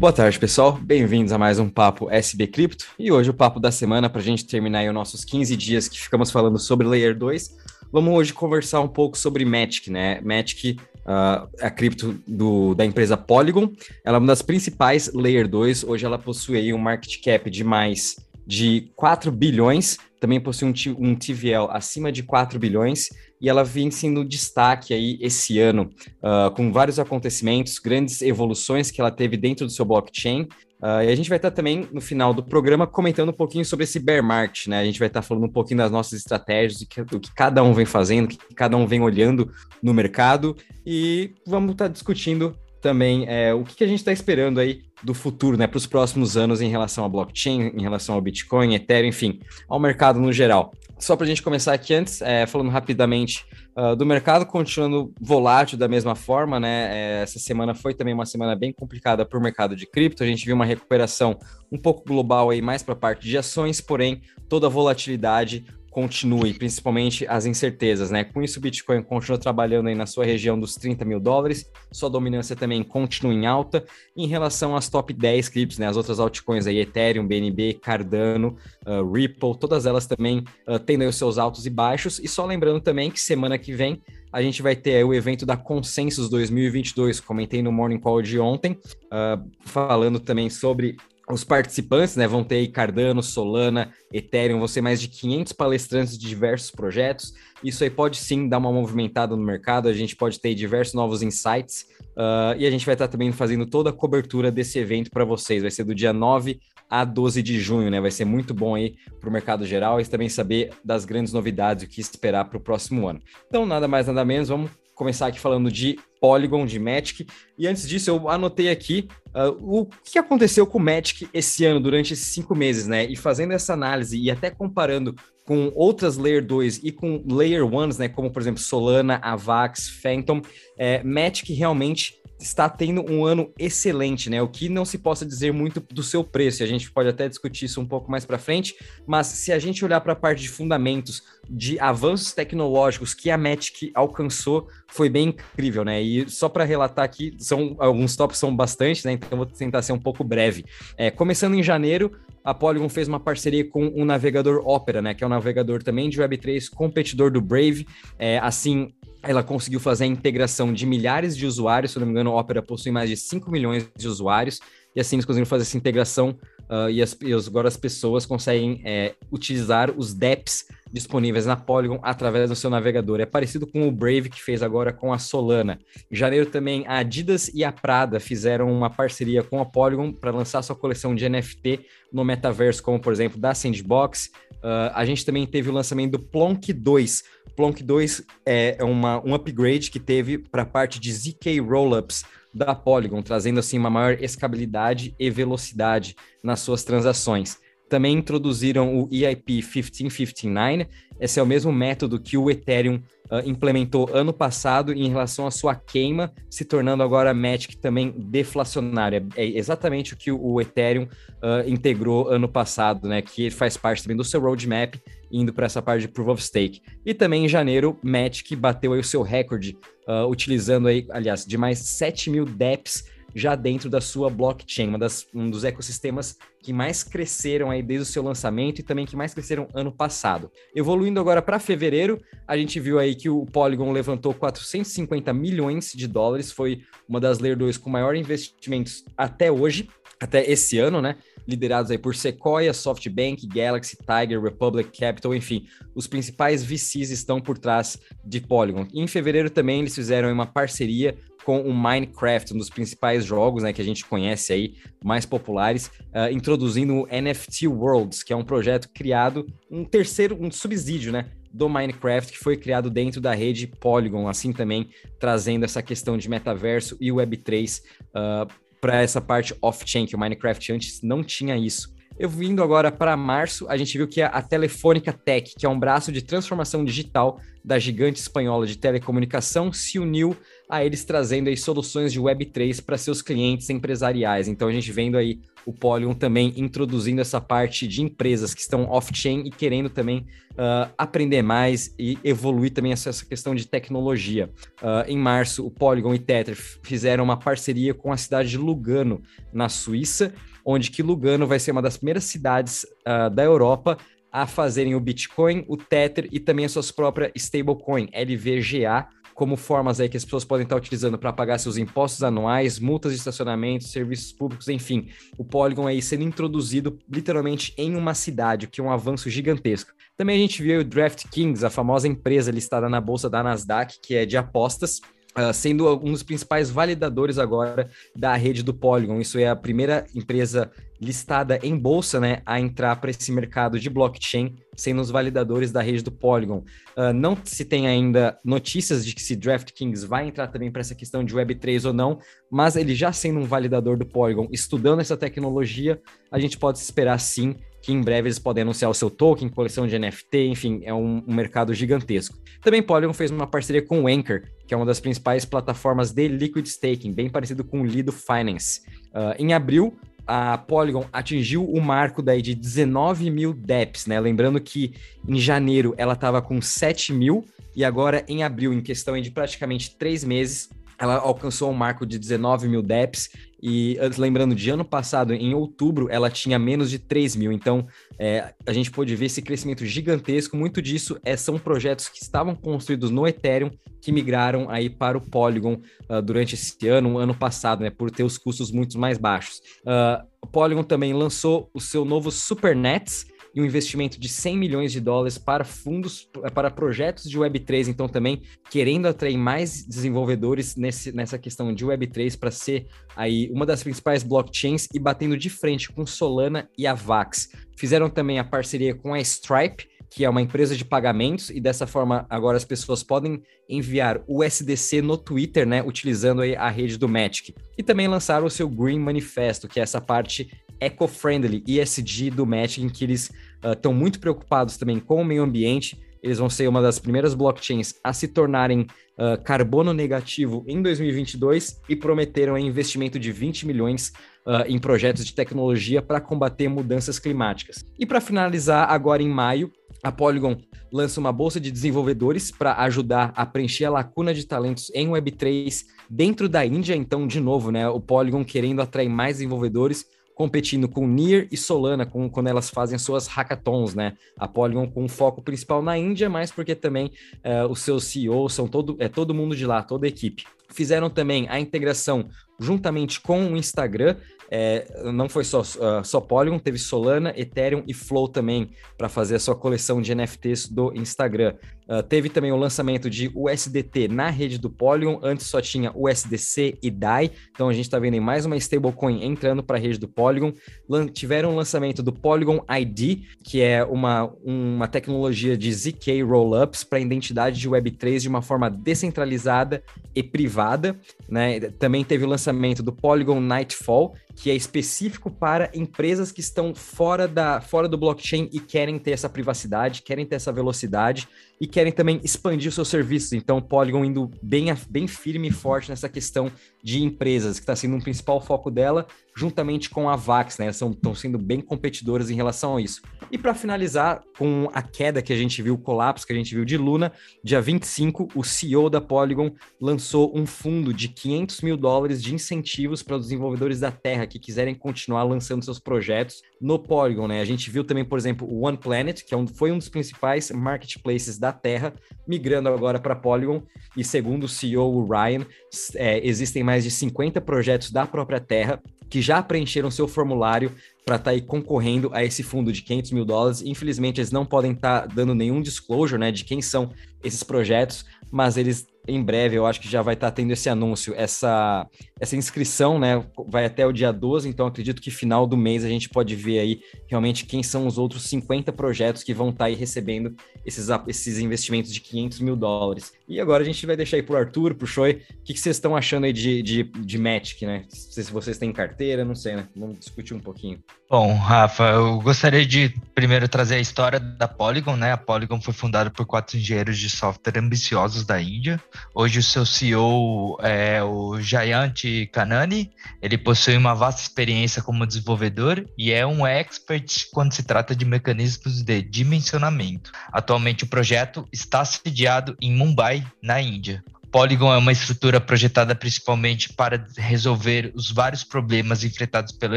Boa 0.00 0.14
tarde, 0.14 0.38
pessoal. 0.38 0.80
Bem-vindos 0.82 1.30
a 1.30 1.36
mais 1.36 1.58
um 1.58 1.68
Papo 1.68 2.08
SB 2.10 2.46
Cripto. 2.46 2.86
E 2.98 3.12
hoje 3.12 3.28
o 3.28 3.34
papo 3.34 3.60
da 3.60 3.70
semana, 3.70 4.08
para 4.08 4.22
a 4.22 4.24
gente 4.24 4.46
terminar 4.46 4.88
os 4.88 4.94
nossos 4.94 5.26
15 5.26 5.54
dias 5.58 5.88
que 5.88 6.00
ficamos 6.00 6.30
falando 6.30 6.58
sobre 6.58 6.86
Layer 6.86 7.14
2, 7.14 7.58
vamos 7.92 8.14
hoje 8.14 8.32
conversar 8.32 8.80
um 8.80 8.88
pouco 8.88 9.18
sobre 9.18 9.44
Matic, 9.44 9.88
né? 9.88 10.18
Matic, 10.22 10.80
uh, 11.00 11.46
a 11.60 11.68
cripto 11.68 12.18
do, 12.26 12.74
da 12.74 12.86
empresa 12.86 13.14
Polygon, 13.14 13.74
ela 14.02 14.16
é 14.16 14.18
uma 14.18 14.28
das 14.28 14.40
principais 14.40 15.12
Layer 15.12 15.46
2. 15.46 15.84
Hoje 15.84 16.06
ela 16.06 16.18
possui 16.18 16.56
aí 16.56 16.72
um 16.72 16.78
market 16.78 17.22
cap 17.22 17.50
de 17.50 17.62
mais 17.62 18.16
de 18.46 18.90
4 18.96 19.30
bilhões, 19.30 19.98
também 20.18 20.40
possui 20.40 20.66
um, 20.66 20.72
um 21.10 21.14
TVL 21.14 21.68
acima 21.70 22.10
de 22.10 22.22
4 22.22 22.58
bilhões 22.58 23.10
e 23.40 23.48
ela 23.48 23.64
vem 23.64 23.90
sendo 23.90 24.24
destaque 24.24 24.92
aí 24.92 25.18
esse 25.20 25.58
ano, 25.58 25.90
uh, 26.18 26.50
com 26.54 26.72
vários 26.72 26.98
acontecimentos, 26.98 27.78
grandes 27.78 28.20
evoluções 28.22 28.90
que 28.90 29.00
ela 29.00 29.10
teve 29.10 29.36
dentro 29.36 29.66
do 29.66 29.72
seu 29.72 29.84
blockchain. 29.84 30.42
Uh, 30.82 31.02
e 31.04 31.08
a 31.08 31.14
gente 31.14 31.28
vai 31.28 31.36
estar 31.36 31.50
também, 31.50 31.88
no 31.92 32.00
final 32.00 32.32
do 32.32 32.42
programa, 32.42 32.86
comentando 32.86 33.28
um 33.28 33.34
pouquinho 33.34 33.64
sobre 33.64 33.84
esse 33.84 33.98
bear 33.98 34.22
market, 34.22 34.66
né? 34.66 34.80
A 34.80 34.84
gente 34.84 34.98
vai 34.98 35.08
estar 35.08 35.20
falando 35.22 35.44
um 35.44 35.52
pouquinho 35.52 35.78
das 35.78 35.90
nossas 35.90 36.18
estratégias, 36.18 36.80
do 36.80 36.86
que, 36.86 37.02
do 37.04 37.20
que 37.20 37.34
cada 37.34 37.62
um 37.62 37.74
vem 37.74 37.84
fazendo, 37.84 38.28
do 38.28 38.36
que 38.36 38.54
cada 38.54 38.76
um 38.76 38.86
vem 38.86 39.02
olhando 39.02 39.50
no 39.82 39.92
mercado, 39.92 40.56
e 40.86 41.34
vamos 41.46 41.72
estar 41.72 41.88
discutindo 41.88 42.56
também 42.80 43.26
é, 43.28 43.52
o 43.52 43.62
que, 43.62 43.76
que 43.76 43.84
a 43.84 43.86
gente 43.86 43.98
está 43.98 44.12
esperando 44.12 44.58
aí 44.58 44.80
do 45.02 45.14
futuro, 45.14 45.56
né, 45.56 45.66
para 45.66 45.76
os 45.76 45.86
próximos 45.86 46.36
anos 46.36 46.60
em 46.60 46.68
relação 46.68 47.04
a 47.04 47.08
blockchain, 47.08 47.72
em 47.76 47.82
relação 47.82 48.14
ao 48.14 48.20
Bitcoin, 48.20 48.74
Ethereum, 48.74 49.08
enfim, 49.08 49.40
ao 49.68 49.78
mercado 49.78 50.18
no 50.18 50.32
geral. 50.32 50.72
Só 51.00 51.16
para 51.16 51.24
a 51.24 51.28
gente 51.28 51.42
começar 51.42 51.72
aqui 51.72 51.94
antes, 51.94 52.20
é, 52.20 52.46
falando 52.46 52.68
rapidamente 52.68 53.46
uh, 53.74 53.96
do 53.96 54.04
mercado, 54.04 54.44
continuando 54.44 55.14
volátil 55.18 55.78
da 55.78 55.88
mesma 55.88 56.14
forma, 56.14 56.60
né? 56.60 56.90
É, 56.92 57.22
essa 57.22 57.38
semana 57.38 57.74
foi 57.74 57.94
também 57.94 58.12
uma 58.12 58.26
semana 58.26 58.54
bem 58.54 58.70
complicada 58.70 59.24
para 59.24 59.38
o 59.38 59.42
mercado 59.42 59.74
de 59.74 59.86
cripto. 59.86 60.22
A 60.22 60.26
gente 60.26 60.44
viu 60.44 60.54
uma 60.54 60.66
recuperação 60.66 61.38
um 61.72 61.78
pouco 61.78 62.04
global 62.04 62.50
aí, 62.50 62.60
mais 62.60 62.82
para 62.82 62.92
a 62.92 62.96
parte 62.96 63.26
de 63.26 63.38
ações, 63.38 63.80
porém 63.80 64.20
toda 64.46 64.66
a 64.66 64.70
volatilidade 64.70 65.64
continue, 65.90 66.54
principalmente 66.54 67.26
as 67.26 67.46
incertezas, 67.46 68.10
né? 68.10 68.22
Com 68.22 68.42
isso, 68.42 68.58
o 68.58 68.62
Bitcoin 68.62 69.02
continua 69.02 69.38
trabalhando 69.38 69.88
aí 69.88 69.94
na 69.94 70.06
sua 70.06 70.24
região 70.24 70.58
dos 70.58 70.76
30 70.76 71.04
mil 71.04 71.18
dólares, 71.18 71.68
sua 71.90 72.08
dominância 72.08 72.54
também 72.54 72.82
continua 72.82 73.34
em 73.34 73.46
alta. 73.46 73.84
Em 74.16 74.26
relação 74.26 74.76
às 74.76 74.88
top 74.88 75.12
10 75.12 75.48
criptos, 75.48 75.78
né? 75.78 75.88
As 75.88 75.96
outras 75.96 76.20
altcoins 76.20 76.66
aí, 76.66 76.78
Ethereum, 76.78 77.26
BNB, 77.26 77.74
Cardano, 77.74 78.56
uh, 78.86 79.12
Ripple, 79.12 79.58
todas 79.58 79.84
elas 79.84 80.06
também 80.06 80.44
uh, 80.68 80.78
tendo 80.78 81.02
aí 81.02 81.08
os 81.08 81.16
seus 81.16 81.38
altos 81.38 81.66
e 81.66 81.70
baixos. 81.70 82.20
E 82.20 82.28
só 82.28 82.46
lembrando 82.46 82.80
também 82.80 83.10
que 83.10 83.20
semana 83.20 83.58
que 83.58 83.72
vem 83.72 84.00
a 84.32 84.40
gente 84.40 84.62
vai 84.62 84.76
ter 84.76 85.04
o 85.04 85.12
evento 85.12 85.44
da 85.44 85.56
Consensus 85.56 86.28
2022, 86.30 87.18
comentei 87.18 87.62
no 87.62 87.72
Morning 87.72 87.98
Call 87.98 88.22
de 88.22 88.38
ontem, 88.38 88.78
uh, 89.06 89.50
falando 89.60 90.20
também 90.20 90.48
sobre 90.48 90.96
os 91.34 91.44
participantes, 91.44 92.16
né, 92.16 92.26
vão 92.26 92.42
ter 92.42 92.56
aí 92.56 92.68
Cardano, 92.68 93.22
Solana, 93.22 93.92
Ethereum, 94.12 94.58
vão 94.58 94.68
ser 94.68 94.80
mais 94.80 95.00
de 95.00 95.08
500 95.08 95.52
palestrantes 95.52 96.18
de 96.18 96.26
diversos 96.26 96.70
projetos. 96.70 97.34
Isso 97.62 97.84
aí 97.84 97.90
pode 97.90 98.16
sim 98.16 98.48
dar 98.48 98.58
uma 98.58 98.72
movimentada 98.72 99.36
no 99.36 99.42
mercado, 99.42 99.88
a 99.88 99.92
gente 99.92 100.16
pode 100.16 100.40
ter 100.40 100.54
diversos 100.54 100.94
novos 100.94 101.22
insights 101.22 101.86
uh, 102.16 102.56
e 102.58 102.66
a 102.66 102.70
gente 102.70 102.86
vai 102.86 102.94
estar 102.94 103.08
também 103.08 103.30
fazendo 103.32 103.66
toda 103.66 103.90
a 103.90 103.92
cobertura 103.92 104.50
desse 104.50 104.78
evento 104.78 105.10
para 105.10 105.24
vocês. 105.24 105.62
Vai 105.62 105.70
ser 105.70 105.84
do 105.84 105.94
dia 105.94 106.12
9 106.12 106.58
a 106.88 107.04
12 107.04 107.42
de 107.42 107.60
junho, 107.60 107.90
né? 107.90 108.00
Vai 108.00 108.10
ser 108.10 108.24
muito 108.24 108.52
bom 108.52 108.74
aí 108.74 108.96
para 109.20 109.28
o 109.28 109.32
mercado 109.32 109.64
geral 109.64 110.00
e 110.00 110.04
também 110.04 110.28
saber 110.28 110.72
das 110.84 111.04
grandes 111.04 111.32
novidades, 111.32 111.84
o 111.84 111.88
que 111.88 112.00
esperar 112.00 112.46
para 112.46 112.58
o 112.58 112.60
próximo 112.60 113.06
ano. 113.06 113.20
Então, 113.46 113.64
nada 113.64 113.86
mais, 113.86 114.06
nada 114.06 114.24
menos, 114.24 114.48
vamos 114.48 114.70
começar 114.94 115.28
aqui 115.28 115.38
falando 115.38 115.70
de 115.70 115.98
Polygon, 116.20 116.66
de 116.66 116.78
Matic. 116.78 117.26
E 117.58 117.66
antes 117.66 117.88
disso, 117.88 118.10
eu 118.10 118.28
anotei 118.28 118.68
aqui 118.68 119.08
uh, 119.28 119.56
o 119.60 119.86
que 120.04 120.18
aconteceu 120.18 120.66
com 120.66 120.78
o 120.78 120.80
Matic 120.80 121.28
esse 121.32 121.64
ano, 121.64 121.80
durante 121.80 122.12
esses 122.12 122.26
cinco 122.26 122.54
meses, 122.54 122.86
né? 122.86 123.04
E 123.06 123.16
fazendo 123.16 123.52
essa 123.52 123.72
análise 123.72 124.18
e 124.18 124.30
até 124.30 124.50
comparando 124.50 125.14
com 125.44 125.72
outras 125.74 126.16
Layer 126.16 126.44
2 126.46 126.80
e 126.84 126.92
com 126.92 127.24
Layer 127.28 127.64
1s, 127.64 127.98
né? 127.98 128.08
Como, 128.08 128.30
por 128.30 128.40
exemplo, 128.40 128.60
Solana, 128.60 129.18
Avax, 129.22 129.88
Phantom, 129.88 130.42
é, 130.78 131.02
Matic 131.02 131.48
realmente 131.50 132.19
está 132.40 132.68
tendo 132.68 133.04
um 133.10 133.24
ano 133.24 133.52
excelente, 133.58 134.30
né? 134.30 134.40
O 134.40 134.48
que 134.48 134.68
não 134.68 134.84
se 134.84 134.98
possa 134.98 135.26
dizer 135.26 135.52
muito 135.52 135.80
do 135.92 136.02
seu 136.02 136.24
preço, 136.24 136.62
a 136.62 136.66
gente 136.66 136.90
pode 136.90 137.08
até 137.08 137.28
discutir 137.28 137.66
isso 137.66 137.80
um 137.80 137.86
pouco 137.86 138.10
mais 138.10 138.24
para 138.24 138.38
frente, 138.38 138.74
mas 139.06 139.26
se 139.26 139.52
a 139.52 139.58
gente 139.58 139.84
olhar 139.84 140.00
para 140.00 140.14
a 140.14 140.16
parte 140.16 140.42
de 140.42 140.48
fundamentos, 140.48 141.22
de 141.48 141.78
avanços 141.78 142.32
tecnológicos 142.32 143.12
que 143.12 143.30
a 143.30 143.36
Matic 143.36 143.90
alcançou, 143.94 144.68
foi 144.88 145.08
bem 145.08 145.28
incrível, 145.28 145.84
né? 145.84 146.00
E 146.00 146.28
só 146.28 146.48
para 146.48 146.64
relatar 146.64 147.04
aqui, 147.04 147.34
são 147.38 147.76
alguns 147.78 148.16
tops 148.16 148.38
são 148.38 148.54
bastante, 148.54 149.04
né? 149.04 149.12
Então 149.12 149.36
vou 149.36 149.46
tentar 149.46 149.82
ser 149.82 149.92
um 149.92 149.98
pouco 149.98 150.24
breve. 150.24 150.64
É, 150.96 151.10
começando 151.10 151.54
em 151.54 151.62
janeiro, 151.62 152.12
a 152.42 152.54
Polygon 152.54 152.88
fez 152.88 153.06
uma 153.06 153.20
parceria 153.20 153.68
com 153.68 153.88
o 153.88 154.04
navegador 154.04 154.66
Opera, 154.66 155.02
né? 155.02 155.14
Que 155.14 155.22
é 155.22 155.26
um 155.26 155.30
navegador 155.30 155.82
também 155.82 156.08
de 156.08 156.18
Web3, 156.18 156.70
competidor 156.70 157.30
do 157.30 157.40
Brave. 157.40 157.86
É, 158.18 158.38
assim, 158.38 158.92
ela 159.22 159.42
conseguiu 159.42 159.80
fazer 159.80 160.04
a 160.04 160.06
integração 160.06 160.72
de 160.72 160.86
milhares 160.86 161.36
de 161.36 161.46
usuários, 161.46 161.92
se 161.92 161.98
não 161.98 162.06
me 162.06 162.12
engano, 162.12 162.30
a 162.30 162.40
Opera 162.40 162.62
possui 162.62 162.90
mais 162.90 163.08
de 163.08 163.16
5 163.16 163.50
milhões 163.50 163.88
de 163.96 164.08
usuários, 164.08 164.60
e 164.94 165.00
assim 165.00 165.16
eles 165.16 165.24
conseguiram 165.24 165.46
fazer 165.46 165.62
essa 165.62 165.76
integração 165.76 166.36
uh, 166.68 166.90
e, 166.90 167.00
as, 167.00 167.16
e, 167.20 167.32
agora 167.32 167.68
as 167.68 167.76
pessoas 167.76 168.26
conseguem 168.26 168.80
é, 168.84 169.14
utilizar 169.30 169.90
os 169.96 170.12
DEPs 170.12 170.66
disponíveis 170.92 171.46
na 171.46 171.56
Polygon 171.56 172.00
através 172.02 172.48
do 172.48 172.56
seu 172.56 172.68
navegador. 172.68 173.20
É 173.20 173.26
parecido 173.26 173.66
com 173.66 173.86
o 173.86 173.92
Brave 173.92 174.28
que 174.28 174.42
fez 174.42 174.62
agora 174.62 174.92
com 174.92 175.12
a 175.12 175.18
Solana. 175.18 175.78
Em 176.10 176.16
janeiro 176.16 176.46
também 176.46 176.84
a 176.88 176.98
Adidas 176.98 177.48
e 177.54 177.62
a 177.62 177.70
Prada 177.70 178.18
fizeram 178.18 178.72
uma 178.72 178.90
parceria 178.90 179.42
com 179.44 179.60
a 179.60 179.64
Polygon 179.64 180.12
para 180.12 180.32
lançar 180.32 180.62
sua 180.62 180.74
coleção 180.74 181.14
de 181.14 181.28
NFT 181.28 181.86
no 182.12 182.24
metaverso, 182.24 182.82
como 182.82 182.98
por 182.98 183.12
exemplo 183.12 183.38
da 183.38 183.54
Sandbox. 183.54 184.30
Uh, 184.62 184.92
a 184.94 185.04
gente 185.04 185.24
também 185.24 185.46
teve 185.46 185.70
o 185.70 185.72
lançamento 185.72 186.12
do 186.12 186.18
Plonk 186.18 186.72
2. 186.72 187.24
Plonk 187.56 187.82
2 187.82 188.22
é 188.44 188.78
uma, 188.82 189.24
um 189.26 189.34
upgrade 189.34 189.90
que 189.90 189.98
teve 189.98 190.38
para 190.38 190.62
a 190.62 190.66
parte 190.66 191.00
de 191.00 191.12
ZK 191.12 191.60
Rollups 191.60 192.24
da 192.52 192.74
Polygon, 192.74 193.22
trazendo 193.22 193.60
assim 193.60 193.78
uma 193.78 193.90
maior 193.90 194.16
escalabilidade 194.20 195.14
e 195.18 195.30
velocidade 195.30 196.16
nas 196.42 196.60
suas 196.60 196.84
transações. 196.84 197.58
Também 197.90 198.16
introduziram 198.16 198.96
o 198.96 199.08
EIP 199.10 199.54
1559. 199.54 200.86
Esse 201.20 201.40
é 201.40 201.42
o 201.42 201.46
mesmo 201.46 201.72
método 201.72 202.20
que 202.20 202.38
o 202.38 202.48
Ethereum 202.48 203.02
uh, 203.30 203.42
implementou 203.44 204.08
ano 204.12 204.32
passado 204.32 204.92
em 204.92 205.08
relação 205.08 205.44
à 205.44 205.50
sua 205.50 205.74
queima, 205.74 206.32
se 206.48 206.64
tornando 206.64 207.02
agora 207.02 207.34
Matic 207.34 207.74
também 207.80 208.14
deflacionária. 208.16 209.26
É 209.36 209.44
exatamente 209.44 210.14
o 210.14 210.16
que 210.16 210.30
o 210.30 210.60
Ethereum 210.60 211.02
uh, 211.02 211.68
integrou 211.68 212.28
ano 212.28 212.48
passado, 212.48 213.08
né? 213.08 213.20
Que 213.20 213.50
faz 213.50 213.76
parte 213.76 214.04
também 214.04 214.16
do 214.16 214.24
seu 214.24 214.40
roadmap, 214.40 214.94
indo 215.30 215.52
para 215.52 215.66
essa 215.66 215.82
parte 215.82 216.02
de 216.02 216.08
Proof 216.08 216.28
of 216.28 216.42
Stake. 216.42 216.80
E 217.04 217.12
também 217.12 217.44
em 217.44 217.48
janeiro, 217.48 217.98
Matic 218.04 218.54
bateu 218.54 218.92
aí 218.92 219.00
o 219.00 219.04
seu 219.04 219.22
recorde, 219.22 219.76
uh, 220.06 220.28
utilizando 220.28 220.86
aí, 220.86 221.08
aliás, 221.10 221.44
de 221.44 221.58
mais 221.58 221.80
7 221.80 222.30
mil 222.30 222.44
DEPs 222.44 223.04
já 223.34 223.54
dentro 223.54 223.88
da 223.88 224.00
sua 224.00 224.30
blockchain, 224.30 224.98
das, 224.98 225.26
um 225.34 225.50
dos 225.50 225.64
ecossistemas 225.64 226.36
que 226.62 226.72
mais 226.72 227.02
cresceram 227.02 227.70
aí 227.70 227.82
desde 227.82 228.02
o 228.02 228.12
seu 228.12 228.22
lançamento 228.22 228.80
e 228.80 228.82
também 228.82 229.06
que 229.06 229.16
mais 229.16 229.32
cresceram 229.32 229.68
ano 229.74 229.92
passado. 229.92 230.50
Evoluindo 230.74 231.20
agora 231.20 231.40
para 231.40 231.58
fevereiro, 231.58 232.20
a 232.46 232.56
gente 232.56 232.78
viu 232.78 232.98
aí 232.98 233.14
que 233.14 233.28
o 233.28 233.46
Polygon 233.46 233.92
levantou 233.92 234.34
450 234.34 235.32
milhões 235.32 235.92
de 235.92 236.06
dólares, 236.06 236.52
foi 236.52 236.82
uma 237.08 237.20
das 237.20 237.38
Layer 237.38 237.56
2 237.56 237.78
com 237.78 237.88
maior 237.88 238.14
investimentos 238.14 239.04
até 239.16 239.50
hoje, 239.50 239.88
até 240.20 240.50
esse 240.50 240.78
ano, 240.78 241.00
né? 241.00 241.16
liderados 241.50 241.90
aí 241.90 241.98
por 241.98 242.14
Sequoia, 242.14 242.72
SoftBank, 242.72 243.46
Galaxy, 243.46 243.96
Tiger, 243.96 244.40
Republic 244.40 244.96
Capital, 244.96 245.34
enfim, 245.34 245.66
os 245.94 246.06
principais 246.06 246.62
VCs 246.62 247.10
estão 247.10 247.40
por 247.40 247.58
trás 247.58 247.98
de 248.24 248.40
Polygon. 248.40 248.86
Em 248.94 249.06
fevereiro 249.06 249.50
também 249.50 249.80
eles 249.80 249.94
fizeram 249.94 250.32
uma 250.32 250.46
parceria 250.46 251.16
com 251.44 251.60
o 251.60 251.72
Minecraft, 251.72 252.54
um 252.54 252.58
dos 252.58 252.70
principais 252.70 253.24
jogos 253.24 253.62
né, 253.62 253.72
que 253.72 253.80
a 253.80 253.84
gente 253.84 254.04
conhece 254.04 254.52
aí, 254.52 254.74
mais 255.02 255.24
populares, 255.24 255.86
uh, 255.86 256.30
introduzindo 256.32 256.94
o 256.94 257.06
NFT 257.06 257.66
Worlds, 257.66 258.22
que 258.22 258.32
é 258.32 258.36
um 258.36 258.44
projeto 258.44 258.88
criado, 258.94 259.46
um 259.70 259.84
terceiro, 259.84 260.36
um 260.40 260.50
subsídio, 260.50 261.12
né? 261.12 261.26
Do 261.52 261.68
Minecraft, 261.68 262.32
que 262.32 262.38
foi 262.38 262.56
criado 262.56 262.88
dentro 262.88 263.20
da 263.20 263.34
rede 263.34 263.66
Polygon, 263.66 264.28
assim 264.28 264.52
também 264.52 264.90
trazendo 265.18 265.64
essa 265.64 265.82
questão 265.82 266.16
de 266.16 266.28
metaverso 266.28 266.96
e 267.00 267.10
Web3 267.10 267.80
uh, 267.80 268.52
para 268.80 269.02
essa 269.02 269.20
parte 269.20 269.54
off-chain, 269.60 270.06
que 270.06 270.14
o 270.14 270.18
Minecraft 270.18 270.72
antes 270.72 271.02
não 271.02 271.24
tinha 271.24 271.56
isso. 271.56 271.92
Eu 272.20 272.28
vindo 272.28 272.62
agora 272.62 272.92
para 272.92 273.16
março, 273.16 273.66
a 273.66 273.78
gente 273.78 273.96
viu 273.96 274.06
que 274.06 274.20
a, 274.20 274.42
Telefônica 274.42 275.10
Tech, 275.10 275.54
que 275.58 275.64
é 275.64 275.68
um 275.68 275.78
braço 275.78 276.12
de 276.12 276.20
transformação 276.20 276.84
digital 276.84 277.40
da 277.64 277.78
gigante 277.78 278.20
espanhola 278.20 278.66
de 278.66 278.76
telecomunicação, 278.76 279.72
se 279.72 279.98
uniu 279.98 280.36
a 280.70 280.84
eles 280.84 281.04
trazendo 281.04 281.48
aí 281.48 281.56
soluções 281.56 282.12
de 282.12 282.20
Web3 282.20 282.82
para 282.82 282.96
seus 282.96 283.20
clientes 283.20 283.68
empresariais. 283.68 284.46
Então 284.46 284.68
a 284.68 284.72
gente 284.72 284.92
vendo 284.92 285.18
aí 285.18 285.40
o 285.66 285.72
Polygon 285.72 286.14
também 286.14 286.54
introduzindo 286.56 287.20
essa 287.20 287.40
parte 287.40 287.86
de 287.86 288.02
empresas 288.02 288.54
que 288.54 288.60
estão 288.60 288.88
off-chain 288.88 289.42
e 289.46 289.50
querendo 289.50 289.90
também 289.90 290.26
uh, 290.52 290.90
aprender 290.96 291.42
mais 291.42 291.94
e 291.98 292.18
evoluir 292.24 292.72
também 292.72 292.92
essa, 292.92 293.10
questão 293.24 293.54
de 293.54 293.66
tecnologia. 293.66 294.50
Uh, 294.80 295.08
em 295.08 295.18
março, 295.18 295.66
o 295.66 295.70
Polygon 295.70 296.14
e 296.14 296.18
Tether 296.18 296.56
fizeram 296.82 297.24
uma 297.24 297.36
parceria 297.36 297.92
com 297.92 298.12
a 298.12 298.16
cidade 298.16 298.50
de 298.50 298.56
Lugano, 298.56 299.20
na 299.52 299.68
Suíça, 299.68 300.32
onde 300.64 300.90
que 300.90 301.02
Lugano 301.02 301.46
vai 301.46 301.58
ser 301.58 301.72
uma 301.72 301.82
das 301.82 301.96
primeiras 301.96 302.24
cidades 302.24 302.84
uh, 303.06 303.28
da 303.28 303.42
Europa 303.42 303.98
a 304.32 304.46
fazerem 304.46 304.94
o 304.94 305.00
Bitcoin, 305.00 305.64
o 305.66 305.76
Tether 305.76 306.28
e 306.30 306.38
também 306.38 306.64
as 306.64 306.72
suas 306.72 306.92
próprias 306.92 307.32
stablecoin, 307.34 308.08
LVGA, 308.14 309.08
como 309.40 309.56
formas 309.56 309.98
aí 309.98 310.06
que 310.06 310.18
as 310.18 310.24
pessoas 310.26 310.44
podem 310.44 310.64
estar 310.64 310.76
utilizando 310.76 311.16
para 311.16 311.32
pagar 311.32 311.56
seus 311.56 311.78
impostos 311.78 312.22
anuais, 312.22 312.78
multas 312.78 313.12
de 313.12 313.18
estacionamento, 313.18 313.84
serviços 313.84 314.30
públicos, 314.32 314.68
enfim. 314.68 315.08
O 315.38 315.42
Polygon 315.42 315.86
aí 315.86 316.02
sendo 316.02 316.24
introduzido 316.24 316.98
literalmente 317.10 317.72
em 317.78 317.96
uma 317.96 318.12
cidade, 318.12 318.66
o 318.66 318.68
que 318.68 318.82
é 318.82 318.84
um 318.84 318.92
avanço 318.92 319.30
gigantesco. 319.30 319.92
Também 320.14 320.36
a 320.36 320.38
gente 320.38 320.62
viu 320.62 320.82
o 320.82 320.84
DraftKings, 320.84 321.64
a 321.64 321.70
famosa 321.70 322.06
empresa 322.06 322.50
listada 322.50 322.86
na 322.86 323.00
bolsa 323.00 323.30
da 323.30 323.42
Nasdaq, 323.42 323.98
que 324.02 324.14
é 324.14 324.26
de 324.26 324.36
apostas, 324.36 325.00
Uh, 325.38 325.54
sendo 325.54 325.88
um 325.98 326.10
dos 326.10 326.24
principais 326.24 326.70
validadores 326.70 327.38
agora 327.38 327.88
da 328.16 328.34
rede 328.34 328.64
do 328.64 328.74
Polygon. 328.74 329.20
Isso 329.20 329.38
é 329.38 329.48
a 329.48 329.54
primeira 329.54 330.04
empresa 330.12 330.72
listada 331.00 331.58
em 331.62 331.78
bolsa 331.78 332.20
né, 332.20 332.42
a 332.44 332.60
entrar 332.60 332.96
para 332.96 333.10
esse 333.10 333.30
mercado 333.32 333.78
de 333.78 333.88
blockchain, 333.88 334.56
sendo 334.76 335.00
os 335.00 335.08
validadores 335.08 335.72
da 335.72 335.80
rede 335.80 336.02
do 336.02 336.10
Polygon. 336.10 336.64
Uh, 336.96 337.12
não 337.14 337.38
se 337.42 337.64
tem 337.64 337.86
ainda 337.86 338.38
notícias 338.44 339.06
de 339.06 339.14
que 339.14 339.22
se 339.22 339.34
DraftKings 339.36 340.04
vai 340.04 340.26
entrar 340.26 340.48
também 340.48 340.70
para 340.70 340.80
essa 340.80 340.96
questão 340.96 341.24
de 341.24 341.34
Web3 341.34 341.86
ou 341.86 341.92
não, 341.92 342.18
mas 342.50 342.74
ele 342.76 342.94
já 342.94 343.12
sendo 343.12 343.38
um 343.38 343.44
validador 343.44 343.96
do 343.96 344.04
Polygon, 344.04 344.48
estudando 344.50 345.00
essa 345.00 345.16
tecnologia, 345.16 346.00
a 346.30 346.38
gente 346.38 346.58
pode 346.58 346.78
esperar 346.78 347.18
sim 347.18 347.54
que 347.82 347.92
em 347.92 348.00
breve 348.00 348.28
eles 348.28 348.38
podem 348.38 348.62
anunciar 348.62 348.90
o 348.90 348.94
seu 348.94 349.10
token, 349.10 349.48
coleção 349.48 349.86
de 349.86 349.98
NFT, 349.98 350.46
enfim, 350.48 350.80
é 350.84 350.92
um, 350.92 351.22
um, 351.26 351.34
mercado 351.34 351.72
gigantesco. 351.72 352.38
Também 352.62 352.82
Polygon 352.82 353.12
fez 353.12 353.30
uma 353.30 353.46
parceria 353.46 353.82
com 353.82 354.02
o 354.02 354.06
Anchor, 354.06 354.42
que 354.66 354.74
é 354.74 354.76
uma 354.76 354.86
das 354.86 355.00
principais 355.00 355.44
plataformas 355.44 356.12
de 356.12 356.28
liquid 356.28 356.66
staking, 356.66 357.12
bem 357.12 357.28
parecido 357.28 357.64
com 357.64 357.80
o 357.80 357.86
Lido 357.86 358.12
Finance. 358.12 358.82
Uh, 359.14 359.34
em 359.38 359.52
abril, 359.54 359.96
a 360.26 360.58
Polygon 360.58 361.06
atingiu 361.12 361.64
o 361.64 361.80
marco 361.80 362.22
daí 362.22 362.42
de 362.42 362.54
19 362.54 363.30
mil 363.30 363.52
DEPs, 363.52 364.06
né? 364.06 364.20
Lembrando 364.20 364.60
que 364.60 364.92
em 365.26 365.38
janeiro 365.38 365.94
ela 365.96 366.12
estava 366.12 366.40
com 366.40 366.60
7 366.60 367.12
mil 367.12 367.44
e 367.74 367.84
agora 367.84 368.24
em 368.28 368.42
abril, 368.42 368.72
em 368.72 368.80
questão 368.80 369.20
de 369.20 369.30
praticamente 369.30 369.96
três 369.96 370.22
meses, 370.22 370.68
ela 370.98 371.16
alcançou 371.16 371.70
um 371.70 371.74
marco 371.74 372.04
de 372.04 372.18
19 372.18 372.68
mil 372.68 372.82
DEPs 372.82 373.30
e 373.62 373.98
lembrando, 374.16 374.54
de 374.54 374.70
ano 374.70 374.84
passado, 374.84 375.34
em 375.34 375.54
outubro, 375.54 376.08
ela 376.10 376.30
tinha 376.30 376.58
menos 376.58 376.90
de 376.90 376.98
3 376.98 377.36
mil. 377.36 377.52
Então, 377.52 377.86
é, 378.18 378.54
a 378.66 378.72
gente 378.72 378.90
pôde 378.90 379.14
ver 379.14 379.26
esse 379.26 379.42
crescimento 379.42 379.84
gigantesco. 379.84 380.56
Muito 380.56 380.80
disso 380.80 381.18
é, 381.22 381.36
são 381.36 381.58
projetos 381.58 382.08
que 382.08 382.22
estavam 382.22 382.54
construídos 382.54 383.10
no 383.10 383.26
Ethereum, 383.26 383.70
que 384.00 384.12
migraram 384.12 384.70
aí 384.70 384.88
para 384.88 385.18
o 385.18 385.20
Polygon 385.20 385.80
uh, 386.08 386.22
durante 386.22 386.54
esse 386.54 386.88
ano, 386.88 387.18
ano 387.18 387.34
passado, 387.34 387.82
né, 387.82 387.90
por 387.90 388.10
ter 388.10 388.24
os 388.24 388.38
custos 388.38 388.70
muito 388.70 388.98
mais 388.98 389.18
baixos. 389.18 389.58
Uh, 389.84 390.26
o 390.42 390.46
Polygon 390.46 390.82
também 390.82 391.12
lançou 391.12 391.70
o 391.74 391.80
seu 391.80 392.04
novo 392.04 392.30
Supernets, 392.30 393.26
e 393.54 393.60
um 393.60 393.64
investimento 393.64 394.18
de 394.20 394.28
100 394.28 394.56
milhões 394.56 394.92
de 394.92 395.00
dólares 395.00 395.38
para 395.38 395.64
fundos, 395.64 396.28
para 396.54 396.70
projetos 396.70 397.28
de 397.28 397.38
Web3, 397.38 397.88
então 397.88 398.08
também 398.08 398.42
querendo 398.70 399.06
atrair 399.06 399.36
mais 399.36 399.84
desenvolvedores 399.84 400.76
nesse, 400.76 401.12
nessa 401.12 401.38
questão 401.38 401.74
de 401.74 401.84
Web3 401.84 402.38
para 402.38 402.50
ser 402.50 402.86
aí 403.16 403.50
uma 403.52 403.66
das 403.66 403.82
principais 403.82 404.22
blockchains 404.22 404.86
e 404.94 404.98
batendo 404.98 405.36
de 405.36 405.50
frente 405.50 405.92
com 405.92 406.06
Solana 406.06 406.68
e 406.76 406.86
a 406.86 406.94
Vax. 406.94 407.48
Fizeram 407.76 408.08
também 408.08 408.38
a 408.38 408.44
parceria 408.44 408.94
com 408.94 409.14
a 409.14 409.20
Stripe, 409.20 409.88
que 410.10 410.24
é 410.24 410.28
uma 410.28 410.42
empresa 410.42 410.74
de 410.74 410.84
pagamentos, 410.84 411.50
e 411.50 411.60
dessa 411.60 411.86
forma 411.86 412.26
agora 412.28 412.56
as 412.56 412.64
pessoas 412.64 413.02
podem 413.02 413.42
enviar 413.68 414.20
o 414.26 414.42
SDC 414.42 415.00
no 415.00 415.16
Twitter, 415.16 415.64
né, 415.64 415.82
utilizando 415.82 416.42
a 416.42 416.68
rede 416.68 416.98
do 416.98 417.08
Magic. 417.08 417.54
E 417.78 417.82
também 417.82 418.08
lançaram 418.08 418.46
o 418.46 418.50
seu 418.50 418.68
Green 418.68 418.98
Manifesto, 418.98 419.68
que 419.68 419.78
é 419.78 419.82
essa 419.84 420.00
parte 420.00 420.50
eco-friendly, 420.80 421.62
ESG 421.66 422.30
do 422.30 422.46
Match, 422.46 422.78
em 422.78 422.88
que 422.88 423.04
eles 423.04 423.30
estão 423.62 423.92
uh, 423.92 423.94
muito 423.94 424.18
preocupados 424.18 424.76
também 424.76 424.98
com 424.98 425.20
o 425.20 425.24
meio 425.24 425.42
ambiente. 425.42 426.00
Eles 426.22 426.38
vão 426.38 426.50
ser 426.50 426.68
uma 426.68 426.82
das 426.82 426.98
primeiras 426.98 427.34
blockchains 427.34 427.94
a 428.04 428.12
se 428.12 428.28
tornarem 428.28 428.80
uh, 429.18 429.42
carbono 429.42 429.92
negativo 429.92 430.64
em 430.66 430.82
2022 430.82 431.80
e 431.88 431.96
prometeram 431.96 432.54
um 432.54 432.58
investimento 432.58 433.18
de 433.18 433.32
20 433.32 433.66
milhões 433.66 434.12
uh, 434.46 434.66
em 434.66 434.78
projetos 434.78 435.24
de 435.24 435.34
tecnologia 435.34 436.02
para 436.02 436.20
combater 436.20 436.68
mudanças 436.68 437.18
climáticas. 437.18 437.84
E 437.98 438.04
para 438.04 438.20
finalizar, 438.20 438.90
agora 438.90 439.22
em 439.22 439.28
maio, 439.28 439.72
a 440.02 440.10
Polygon 440.10 440.56
lança 440.92 441.20
uma 441.20 441.32
bolsa 441.32 441.60
de 441.60 441.70
desenvolvedores 441.70 442.50
para 442.50 442.74
ajudar 442.82 443.32
a 443.36 443.44
preencher 443.46 443.84
a 443.84 443.90
lacuna 443.90 444.34
de 444.34 444.46
talentos 444.46 444.90
em 444.94 445.08
Web3 445.08 445.84
dentro 446.08 446.48
da 446.48 446.64
Índia. 446.64 446.94
Então, 446.94 447.26
de 447.26 447.38
novo, 447.38 447.70
né, 447.70 447.88
o 447.88 448.00
Polygon 448.00 448.44
querendo 448.44 448.82
atrair 448.82 449.08
mais 449.08 449.36
desenvolvedores 449.36 450.06
competindo 450.40 450.88
com 450.88 451.06
Nier 451.06 451.46
e 451.52 451.56
Solana 451.58 452.06
com, 452.06 452.26
quando 452.30 452.46
elas 452.46 452.70
fazem 452.70 452.98
suas 452.98 453.26
hackathons, 453.26 453.94
né? 453.94 454.14
A 454.38 454.48
Polygon 454.48 454.90
com 454.90 455.06
foco 455.06 455.42
principal 455.42 455.82
na 455.82 455.98
Índia, 455.98 456.30
mas 456.30 456.50
porque 456.50 456.74
também 456.74 457.12
uh, 457.44 457.70
os 457.70 457.80
seus 457.80 458.04
CEOs 458.04 458.54
são 458.54 458.66
todo, 458.66 458.96
é 458.98 459.06
todo 459.06 459.34
mundo 459.34 459.54
de 459.54 459.66
lá, 459.66 459.82
toda 459.82 460.06
a 460.06 460.08
equipe. 460.08 460.46
Fizeram 460.70 461.10
também 461.10 461.46
a 461.50 461.60
integração 461.60 462.30
juntamente 462.58 463.20
com 463.20 463.52
o 463.52 463.56
Instagram 463.58 464.16
é, 464.52 464.84
não 465.12 465.28
foi 465.28 465.44
só, 465.44 465.60
uh, 465.60 466.04
só 466.04 466.20
Polygon, 466.20 466.58
teve 466.58 466.76
Solana, 466.76 467.32
Ethereum 467.36 467.84
e 467.86 467.94
Flow 467.94 468.26
também 468.26 468.70
para 468.98 469.08
fazer 469.08 469.36
a 469.36 469.38
sua 469.38 469.54
coleção 469.54 470.02
de 470.02 470.12
NFTs 470.12 470.68
do 470.68 470.92
Instagram. 470.92 471.54
Uh, 471.90 472.04
teve 472.04 472.28
também 472.28 472.52
o 472.52 472.56
lançamento 472.56 473.10
de 473.10 473.32
USDT 473.34 474.06
na 474.06 474.30
rede 474.30 474.58
do 474.58 474.70
Polygon, 474.70 475.18
antes 475.24 475.48
só 475.48 475.60
tinha 475.60 475.90
USDC 475.92 476.78
e 476.80 476.88
DAI, 476.88 477.32
então 477.50 477.68
a 477.68 477.72
gente 477.72 477.86
está 477.86 477.98
vendo 477.98 478.20
mais 478.22 478.46
uma 478.46 478.56
stablecoin 478.56 479.24
entrando 479.24 479.60
para 479.60 479.76
a 479.76 479.80
rede 479.80 479.98
do 479.98 480.06
Polygon. 480.06 480.52
Lan 480.88 481.06
tiveram 481.06 481.52
o 481.52 481.56
lançamento 481.56 482.00
do 482.00 482.12
Polygon 482.12 482.64
ID, 482.70 483.24
que 483.42 483.60
é 483.60 483.82
uma, 483.82 484.32
uma 484.44 484.86
tecnologia 484.86 485.56
de 485.56 485.72
ZK 485.72 486.22
Rollups 486.22 486.84
para 486.84 487.00
identidade 487.00 487.58
de 487.58 487.68
Web3 487.68 488.20
de 488.20 488.28
uma 488.28 488.40
forma 488.40 488.70
descentralizada 488.70 489.82
e 490.14 490.22
privada. 490.22 490.96
Né? 491.28 491.58
Também 491.58 492.04
teve 492.04 492.24
o 492.24 492.28
lançamento 492.28 492.84
do 492.84 492.92
Polygon 492.92 493.40
Nightfall, 493.40 494.14
que 494.36 494.50
é 494.50 494.54
específico 494.54 495.30
para 495.30 495.70
empresas 495.74 496.30
que 496.30 496.40
estão 496.40 496.74
fora, 496.74 497.26
da, 497.26 497.60
fora 497.60 497.88
do 497.88 497.98
blockchain 497.98 498.48
e 498.52 498.60
querem 498.60 498.98
ter 498.98 499.10
essa 499.10 499.28
privacidade, 499.28 500.02
querem 500.02 500.24
ter 500.24 500.36
essa 500.36 500.52
velocidade 500.52 501.28
e 501.60 501.66
querem 501.66 501.79
também 501.90 502.20
expandir 502.22 502.68
os 502.68 502.74
seus 502.74 502.88
serviços. 502.88 503.32
Então, 503.32 503.56
o 503.56 503.62
Polygon 503.62 504.04
indo 504.04 504.30
bem, 504.42 504.66
bem 504.88 505.06
firme 505.06 505.48
e 505.48 505.50
forte 505.50 505.88
nessa 505.88 506.08
questão 506.08 506.52
de 506.82 507.02
empresas, 507.02 507.58
que 507.58 507.62
está 507.62 507.76
sendo 507.76 507.96
um 507.96 508.00
principal 508.00 508.40
foco 508.40 508.70
dela, 508.70 509.06
juntamente 509.34 509.88
com 509.88 510.08
a 510.08 510.16
Vax, 510.16 510.58
né? 510.58 510.68
Estão 510.68 511.14
sendo 511.14 511.38
bem 511.38 511.60
competidoras 511.60 512.30
em 512.30 512.34
relação 512.34 512.76
a 512.76 512.80
isso. 512.80 513.00
E 513.30 513.38
para 513.38 513.54
finalizar, 513.54 514.22
com 514.36 514.68
a 514.74 514.82
queda 514.82 515.22
que 515.22 515.32
a 515.32 515.36
gente 515.36 515.62
viu, 515.62 515.74
o 515.74 515.78
colapso 515.78 516.26
que 516.26 516.32
a 516.32 516.36
gente 516.36 516.54
viu 516.54 516.64
de 516.64 516.76
Luna, 516.76 517.12
dia 517.42 517.60
25, 517.60 518.28
o 518.34 518.42
CEO 518.42 518.90
da 518.90 519.00
Polygon 519.00 519.52
lançou 519.80 520.36
um 520.36 520.44
fundo 520.44 520.92
de 520.92 521.08
500 521.08 521.60
mil 521.60 521.76
dólares 521.76 522.22
de 522.22 522.34
incentivos 522.34 523.02
para 523.02 523.16
os 523.16 523.22
desenvolvedores 523.22 523.80
da 523.80 523.90
Terra 523.90 524.26
que 524.26 524.38
quiserem 524.38 524.74
continuar 524.74 525.22
lançando 525.22 525.64
seus 525.64 525.78
projetos 525.78 526.42
no 526.60 526.78
Polygon, 526.78 527.28
né? 527.28 527.40
A 527.40 527.44
gente 527.44 527.70
viu 527.70 527.84
também, 527.84 528.04
por 528.04 528.18
exemplo, 528.18 528.46
o 528.46 528.66
One 528.66 528.76
Planet, 528.76 529.22
que 529.24 529.32
é 529.32 529.36
um, 529.36 529.46
foi 529.46 529.70
um 529.72 529.78
dos 529.78 529.88
principais 529.88 530.50
marketplaces 530.50 531.38
da 531.38 531.52
Terra, 531.52 531.94
migrando 532.26 532.68
agora 532.68 532.98
para 532.98 533.16
Polygon. 533.16 533.62
E 533.96 534.04
segundo 534.04 534.44
o 534.44 534.48
CEO 534.48 534.92
o 534.92 535.06
Ryan, 535.08 535.46
é, 535.94 536.26
existem 536.26 536.62
mais 536.70 536.84
de 536.84 536.90
50 536.92 537.40
projetos 537.40 537.90
da 537.90 538.06
própria 538.06 538.38
Terra 538.38 538.80
que 539.10 539.20
já 539.20 539.42
preencheram 539.42 539.90
seu 539.90 540.06
formulário 540.06 540.70
para 541.04 541.16
estar 541.16 541.24
tá 541.24 541.30
aí 541.32 541.40
concorrendo 541.40 542.10
a 542.12 542.24
esse 542.24 542.44
fundo 542.44 542.72
de 542.72 542.80
500 542.82 543.10
mil 543.10 543.24
dólares. 543.24 543.60
Infelizmente, 543.60 544.20
eles 544.20 544.30
não 544.30 544.46
podem 544.46 544.70
estar 544.70 545.00
tá 545.00 545.06
dando 545.12 545.34
nenhum 545.34 545.60
disclosure 545.60 546.20
né, 546.20 546.30
de 546.30 546.44
quem 546.44 546.62
são 546.62 546.92
esses 547.24 547.42
projetos, 547.42 548.04
mas 548.30 548.56
eles 548.56 548.86
em 549.08 549.20
breve 549.20 549.56
eu 549.56 549.66
acho 549.66 549.80
que 549.80 549.88
já 549.88 550.02
vai 550.02 550.14
estar 550.14 550.30
tá 550.30 550.36
tendo 550.36 550.52
esse 550.52 550.68
anúncio, 550.68 551.12
essa, 551.16 551.88
essa 552.20 552.36
inscrição, 552.36 552.98
né? 552.98 553.24
Vai 553.48 553.64
até 553.64 553.84
o 553.84 553.92
dia 553.92 554.12
12, 554.12 554.48
então 554.48 554.66
acredito 554.66 555.02
que 555.02 555.10
final 555.10 555.46
do 555.46 555.56
mês 555.56 555.84
a 555.84 555.88
gente 555.88 556.08
pode 556.08 556.36
ver 556.36 556.60
aí 556.60 556.80
realmente 557.08 557.46
quem 557.46 557.62
são 557.62 557.86
os 557.86 557.98
outros 557.98 558.24
50 558.24 558.72
projetos 558.72 559.24
que 559.24 559.34
vão 559.34 559.48
estar 559.48 559.64
tá 559.64 559.64
aí 559.64 559.74
recebendo 559.74 560.36
esses, 560.64 560.88
esses 561.08 561.38
investimentos 561.38 561.92
de 561.92 562.00
500 562.00 562.40
mil 562.40 562.54
dólares. 562.54 563.12
E 563.30 563.38
agora 563.38 563.62
a 563.62 563.66
gente 563.66 563.86
vai 563.86 563.96
deixar 563.96 564.16
aí 564.16 564.24
pro 564.24 564.36
Arthur, 564.36 564.74
pro 564.74 564.88
Choi, 564.88 565.22
o 565.30 565.44
que, 565.44 565.54
que 565.54 565.60
vocês 565.60 565.76
estão 565.76 565.94
achando 565.94 566.24
aí 566.24 566.32
de, 566.32 566.60
de, 566.62 566.82
de 566.82 567.16
Magic, 567.16 567.64
né? 567.64 567.84
Se 567.88 568.24
vocês 568.24 568.58
têm 568.58 568.72
carteira, 568.72 569.24
não 569.24 569.36
sei, 569.36 569.54
né? 569.54 569.68
Vamos 569.76 570.00
discutir 570.00 570.34
um 570.34 570.40
pouquinho. 570.40 570.82
Bom, 571.08 571.34
Rafa, 571.34 571.90
eu 571.90 572.20
gostaria 572.20 572.64
de 572.64 572.94
primeiro 573.16 573.48
trazer 573.48 573.74
a 573.74 573.80
história 573.80 574.20
da 574.20 574.46
Polygon, 574.46 574.94
né? 574.94 575.10
A 575.10 575.16
Polygon 575.16 575.60
foi 575.60 575.74
fundada 575.74 576.08
por 576.08 576.24
quatro 576.24 576.56
engenheiros 576.56 576.98
de 576.98 577.10
software 577.10 577.58
ambiciosos 577.58 578.24
da 578.24 578.40
Índia. 578.40 578.80
Hoje 579.12 579.40
o 579.40 579.42
seu 579.42 579.66
CEO 579.66 580.56
é 580.60 581.02
o 581.02 581.40
Jayant 581.40 582.00
Kanani. 582.32 582.92
Ele 583.20 583.36
possui 583.36 583.76
uma 583.76 583.92
vasta 583.92 584.22
experiência 584.22 584.82
como 584.82 585.04
desenvolvedor 585.04 585.84
e 585.98 586.12
é 586.12 586.24
um 586.24 586.46
expert 586.46 587.26
quando 587.32 587.54
se 587.54 587.64
trata 587.64 587.94
de 587.94 588.04
mecanismos 588.04 588.80
de 588.80 589.02
dimensionamento. 589.02 590.12
Atualmente 590.32 590.84
o 590.84 590.88
projeto 590.88 591.44
está 591.52 591.84
sediado 591.84 592.56
em 592.60 592.72
Mumbai, 592.72 593.19
na 593.42 593.60
Índia. 593.60 594.02
Polygon 594.30 594.72
é 594.72 594.78
uma 594.78 594.92
estrutura 594.92 595.40
projetada 595.40 595.94
principalmente 595.94 596.72
para 596.72 597.04
resolver 597.16 597.92
os 597.94 598.10
vários 598.10 598.44
problemas 598.44 599.02
enfrentados 599.02 599.52
pelo 599.52 599.76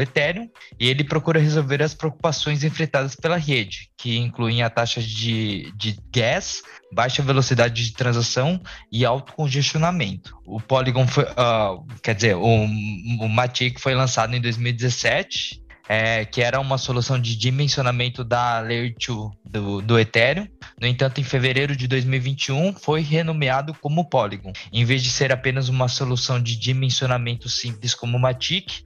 Ethereum, 0.00 0.48
e 0.78 0.88
ele 0.88 1.02
procura 1.02 1.40
resolver 1.40 1.82
as 1.82 1.92
preocupações 1.92 2.62
enfrentadas 2.62 3.16
pela 3.16 3.36
rede, 3.36 3.90
que 3.96 4.16
incluem 4.16 4.62
a 4.62 4.70
taxa 4.70 5.02
de, 5.02 5.72
de 5.76 5.98
gas, 6.12 6.62
baixa 6.92 7.22
velocidade 7.22 7.84
de 7.84 7.92
transação 7.92 8.60
e 8.92 9.04
alto 9.04 9.32
congestionamento. 9.32 10.36
O 10.46 10.60
Polygon 10.60 11.06
foi, 11.06 11.24
uh, 11.24 11.84
quer 12.02 12.14
dizer, 12.14 12.36
o, 12.36 12.44
o 12.44 13.28
Matic 13.28 13.80
foi 13.80 13.94
lançado 13.94 14.36
em 14.36 14.40
2017 14.40 15.63
é, 15.88 16.24
que 16.24 16.42
era 16.42 16.60
uma 16.60 16.78
solução 16.78 17.18
de 17.20 17.36
dimensionamento 17.36 18.24
da 18.24 18.60
Layer 18.60 18.94
2 18.94 19.30
do, 19.44 19.82
do 19.82 19.98
Ethereum. 19.98 20.48
No 20.80 20.86
entanto, 20.86 21.20
em 21.20 21.24
fevereiro 21.24 21.76
de 21.76 21.86
2021, 21.86 22.74
foi 22.74 23.00
renomeado 23.00 23.74
como 23.74 24.08
Polygon. 24.08 24.52
Em 24.72 24.84
vez 24.84 25.02
de 25.02 25.10
ser 25.10 25.32
apenas 25.32 25.68
uma 25.68 25.88
solução 25.88 26.40
de 26.42 26.56
dimensionamento 26.56 27.48
simples 27.48 27.94
como 27.94 28.18
Matic, 28.18 28.82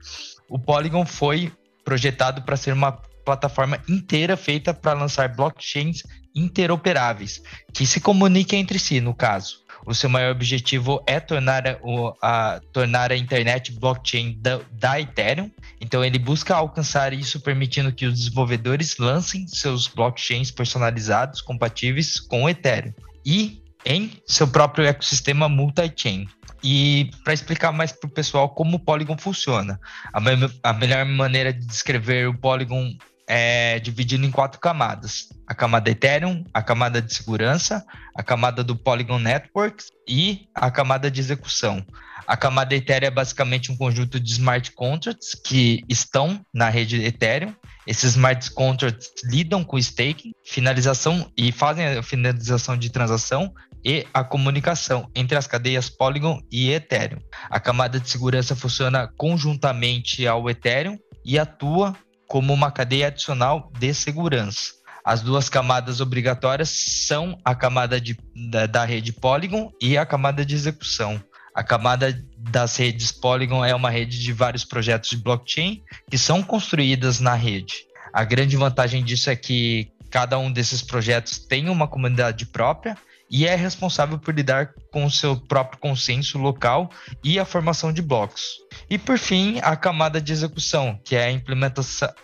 o 0.49 0.59
Polygon 0.59 1.05
foi 1.05 1.51
projetado 1.85 2.41
para 2.41 2.57
ser 2.57 2.73
uma 2.73 2.91
plataforma 2.91 3.79
inteira 3.87 4.35
feita 4.35 4.73
para 4.73 4.93
lançar 4.93 5.35
blockchains 5.35 6.03
interoperáveis, 6.35 7.41
que 7.73 7.85
se 7.85 7.99
comuniquem 7.99 8.59
entre 8.59 8.79
si, 8.79 8.99
no 8.99 9.13
caso 9.13 9.68
o 9.89 9.95
seu 9.95 10.07
maior 10.07 10.31
objetivo 10.31 11.03
é 11.07 11.19
tornar 11.19 11.67
a, 11.67 11.79
a 12.21 12.61
tornar 12.71 13.11
a 13.11 13.17
internet 13.17 13.71
blockchain 13.71 14.37
da, 14.39 14.61
da, 14.71 15.01
Ethereum. 15.01 15.49
Então, 15.81 16.05
ele 16.05 16.19
busca 16.19 16.55
alcançar 16.55 17.11
isso, 17.11 17.39
permitindo 17.41 17.91
que 17.91 18.05
os 18.05 18.19
desenvolvedores 18.19 18.97
lancem 18.99 19.47
seus 19.47 19.87
blockchains 19.87 20.51
personalizados, 20.51 21.41
compatíveis 21.41 22.19
com 22.19 22.43
o 22.43 22.49
Ethereum. 22.49 22.93
E 23.25 23.63
em 23.83 24.11
seu 24.27 24.47
próprio 24.47 24.85
ecossistema 24.85 25.49
multi-chain. 25.49 26.27
E 26.63 27.09
para 27.23 27.33
explicar 27.33 27.71
mais 27.71 27.91
para 27.91 28.07
o 28.07 28.11
pessoal 28.11 28.49
como 28.49 28.75
o 28.75 28.79
Polygon 28.79 29.17
funciona, 29.17 29.79
a, 30.13 30.19
me 30.19 30.31
a 30.61 30.73
melhor 30.73 31.05
maneira 31.05 31.51
de 31.51 31.65
descrever 31.65 32.27
o 32.27 32.37
Polygon 32.37 32.95
é 33.29 33.77
dividido 33.79 34.25
em 34.25 34.31
quatro 34.31 34.59
camadas: 34.59 35.29
a 35.47 35.53
camada 35.53 35.91
Ethereum, 35.91 36.43
a 36.51 36.63
camada 36.63 36.99
de 36.99 37.13
segurança, 37.13 37.85
a 38.15 38.23
camada 38.23 38.63
do 38.63 38.75
Polygon 38.75 39.19
Networks 39.19 39.91
e 40.07 40.47
a 40.55 40.71
camada 40.71 41.11
de 41.11 41.19
execução. 41.19 41.85
A 42.25 42.35
camada 42.35 42.75
Ethereum 42.75 43.07
é 43.07 43.11
basicamente 43.11 43.71
um 43.71 43.77
conjunto 43.77 44.19
de 44.19 44.31
smart 44.31 44.71
contracts 44.71 45.35
que 45.35 45.83
estão 45.87 46.43
na 46.53 46.69
rede 46.69 47.03
Ethereum. 47.03 47.55
Esses 47.87 48.11
smart 48.11 48.51
contracts 48.51 49.11
lidam 49.23 49.63
com 49.63 49.77
staking, 49.77 50.31
finalização 50.43 51.31
e 51.37 51.51
fazem 51.51 51.85
a 51.85 52.03
finalização 52.03 52.77
de 52.77 52.89
transação 52.89 53.53
e 53.83 54.05
a 54.13 54.23
comunicação 54.23 55.09
entre 55.15 55.37
as 55.37 55.47
cadeias 55.47 55.89
Polygon 55.89 56.39
e 56.51 56.71
Ethereum. 56.71 57.19
A 57.49 57.59
camada 57.59 57.99
de 57.99 58.09
segurança 58.09 58.55
funciona 58.55 59.07
conjuntamente 59.17 60.27
ao 60.27 60.49
Ethereum 60.49 60.97
e 61.25 61.39
atua 61.39 61.95
como 62.29 62.53
uma 62.53 62.71
cadeia 62.71 63.07
adicional 63.07 63.71
de 63.77 63.91
segurança. 63.93 64.73
As 65.03 65.21
duas 65.23 65.49
camadas 65.49 65.99
obrigatórias 65.99 66.69
são 66.69 67.39
a 67.43 67.55
camada 67.55 67.99
de, 67.99 68.15
da, 68.49 68.67
da 68.67 68.85
rede 68.85 69.11
Polygon 69.11 69.71
e 69.81 69.97
a 69.97 70.05
camada 70.05 70.45
de 70.45 70.53
execução. 70.53 71.21
A 71.55 71.63
camada 71.63 72.15
das 72.37 72.77
redes 72.77 73.11
Polygon 73.11 73.65
é 73.65 73.73
uma 73.73 73.89
rede 73.89 74.19
de 74.19 74.31
vários 74.31 74.63
projetos 74.63 75.09
de 75.09 75.17
blockchain 75.17 75.81
que 76.09 76.17
são 76.17 76.43
construídas 76.43 77.19
na 77.19 77.33
rede. 77.33 77.87
A 78.13 78.23
grande 78.23 78.55
vantagem 78.55 79.03
disso 79.03 79.31
é 79.31 79.35
que 79.35 79.91
cada 80.11 80.37
um 80.37 80.51
desses 80.51 80.83
projetos 80.83 81.39
tem 81.39 81.67
uma 81.67 81.87
comunidade 81.87 82.45
própria 82.45 82.95
e 83.29 83.45
é 83.45 83.55
responsável 83.55 84.17
por 84.17 84.33
lidar 84.33 84.73
com 84.91 85.05
o 85.05 85.11
seu 85.11 85.35
próprio 85.35 85.79
consenso 85.79 86.37
local 86.37 86.89
e 87.23 87.39
a 87.39 87.45
formação 87.45 87.93
de 87.93 88.01
blocos. 88.01 88.59
E 88.89 88.97
por 88.97 89.17
fim, 89.17 89.59
a 89.61 89.75
camada 89.75 90.19
de 90.19 90.33
execução, 90.33 90.99
que 91.03 91.15
é 91.15 91.25
a 91.25 91.31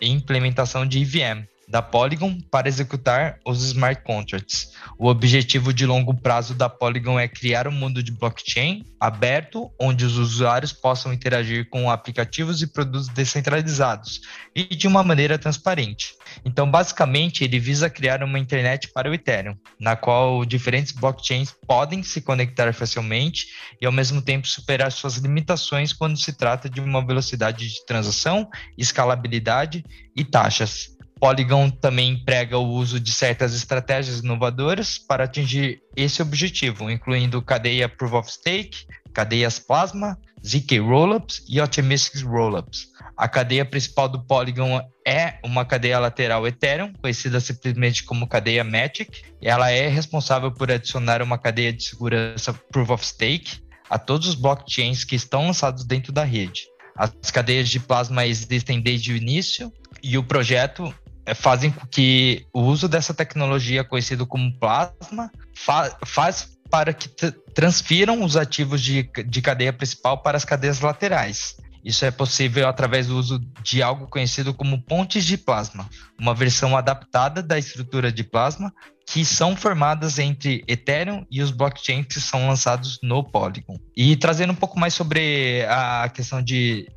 implementação, 0.02 0.86
de 0.86 1.02
EVM 1.02 1.46
da 1.68 1.82
Polygon 1.82 2.40
para 2.52 2.68
executar 2.68 3.40
os 3.46 3.64
smart 3.64 4.04
contracts. 4.04 4.74
O 4.98 5.08
objetivo 5.08 5.74
de 5.74 5.86
longo 5.86 6.14
prazo 6.14 6.54
da 6.54 6.70
Polygon 6.70 7.20
é 7.20 7.28
criar 7.28 7.68
um 7.68 7.72
mundo 7.72 8.04
de 8.04 8.12
blockchain 8.12 8.86
aberto, 9.00 9.72
onde 9.80 10.06
os 10.06 10.18
usuários 10.18 10.72
possam 10.74 11.14
interagir 11.14 11.70
com 11.70 11.90
aplicativos 11.90 12.62
e 12.62 12.68
produtos 12.68 13.08
descentralizados 13.10 14.22
e 14.56 14.64
de 14.64 14.88
uma 14.88 15.04
maneira 15.04 15.38
transparente. 15.38 16.14
Então, 16.44 16.70
basicamente, 16.70 17.44
ele 17.44 17.60
visa 17.60 17.90
criar 17.90 18.24
uma 18.24 18.40
internet 18.40 18.90
para 18.94 19.10
o 19.10 19.14
Ethereum, 19.14 19.56
na 19.80 19.96
qual 19.96 20.46
diferentes 20.46 20.92
blockchains 20.92 21.54
podem 21.68 22.04
se 22.04 22.22
conectar 22.22 22.72
facilmente 22.74 23.48
e, 23.82 23.86
ao 23.86 23.92
mesmo 23.92 24.22
tempo, 24.22 24.48
superar 24.48 24.92
suas 24.92 25.18
limitações 25.18 25.94
quando 25.94 26.18
se 26.18 26.34
trata 26.34 26.70
de 26.70 26.80
uma 26.80 27.06
velocidade 27.06 27.68
de 27.68 27.86
transação, 27.86 28.50
escalabilidade 28.78 29.84
e 30.16 30.24
taxas. 30.24 30.95
Polygon 31.26 31.72
também 31.72 32.12
emprega 32.12 32.56
o 32.56 32.70
uso 32.70 33.00
de 33.00 33.12
certas 33.12 33.56
estratégias 33.56 34.20
inovadoras 34.20 35.00
para 35.00 35.24
atingir 35.24 35.82
esse 35.96 36.22
objetivo, 36.22 36.88
incluindo 36.88 37.42
cadeia 37.42 37.90
Proof 37.90 38.14
of 38.14 38.32
Stake, 38.32 38.86
cadeias 39.12 39.58
Plasma, 39.58 40.20
ZK 40.46 40.78
Rollups 40.78 41.44
e 41.50 41.60
Optimistic 41.60 42.24
Rollups. 42.24 42.90
A 43.18 43.28
cadeia 43.28 43.66
principal 43.66 44.08
do 44.08 44.24
Polygon 44.24 44.80
é 45.04 45.40
uma 45.44 45.66
cadeia 45.66 45.98
lateral 45.98 46.46
Ethereum, 46.46 46.94
conhecida 47.02 47.40
simplesmente 47.40 48.04
como 48.04 48.28
cadeia 48.28 48.64
Matic. 48.64 49.24
Ela 49.42 49.72
é 49.72 49.88
responsável 49.88 50.52
por 50.52 50.72
adicionar 50.72 51.24
uma 51.24 51.40
cadeia 51.40 51.74
de 51.74 51.86
segurança 51.86 52.54
Proof 52.72 52.92
of 52.92 53.04
Stake 53.04 53.64
a 53.90 53.98
todos 53.98 54.28
os 54.28 54.36
blockchains 54.36 55.04
que 55.04 55.16
estão 55.16 55.48
lançados 55.48 55.86
dentro 55.86 56.14
da 56.14 56.24
rede. 56.24 56.68
As 56.96 57.32
cadeias 57.32 57.68
de 57.68 57.80
plasma 57.80 58.28
existem 58.28 58.80
desde 58.80 59.12
o 59.12 59.18
início 59.18 59.74
e 60.04 60.20
o 60.20 60.24
projeto 60.24 60.94
fazem 61.34 61.72
com 61.72 61.88
que 61.88 62.46
o 62.54 62.62
uso 62.62 62.88
dessa 62.88 63.14
tecnologia, 63.14 63.84
conhecido 63.84 64.28
como 64.28 64.54
plasma, 64.60 65.32
fa 65.54 65.98
faz 66.06 66.56
para 66.70 66.94
que 66.94 67.08
transfiram 67.54 68.24
os 68.24 68.36
ativos 68.36 68.82
de, 68.82 69.04
de 69.26 69.42
cadeia 69.42 69.72
principal 69.72 70.18
para 70.22 70.38
as 70.38 70.46
cadeias 70.46 70.82
laterais. 70.82 71.56
Isso 71.84 72.04
é 72.04 72.10
possível 72.10 72.68
através 72.68 73.08
do 73.08 73.18
uso 73.18 73.40
de 73.62 73.82
algo 73.84 74.08
conhecido 74.08 74.54
como 74.54 74.82
pontes 74.82 75.24
de 75.24 75.38
plasma, 75.38 75.88
uma 76.20 76.34
versão 76.34 76.76
adaptada 76.76 77.44
da 77.44 77.60
estrutura 77.60 78.12
de 78.12 78.24
plasma 78.24 78.74
que 79.06 79.24
são 79.24 79.56
formadas 79.56 80.18
entre 80.18 80.64
Ethereum 80.68 81.26
e 81.30 81.42
os 81.42 81.52
blockchains 81.52 82.08
que 82.08 82.20
são 82.20 82.48
lançados 82.48 83.00
no 83.04 83.24
Polygon. 83.24 83.78
E 83.96 84.16
trazendo 84.16 84.52
um 84.52 84.56
pouco 84.56 84.80
mais 84.80 84.94
sobre 84.94 85.64
a 85.70 86.10
questão 86.10 86.42
de, 86.42 86.90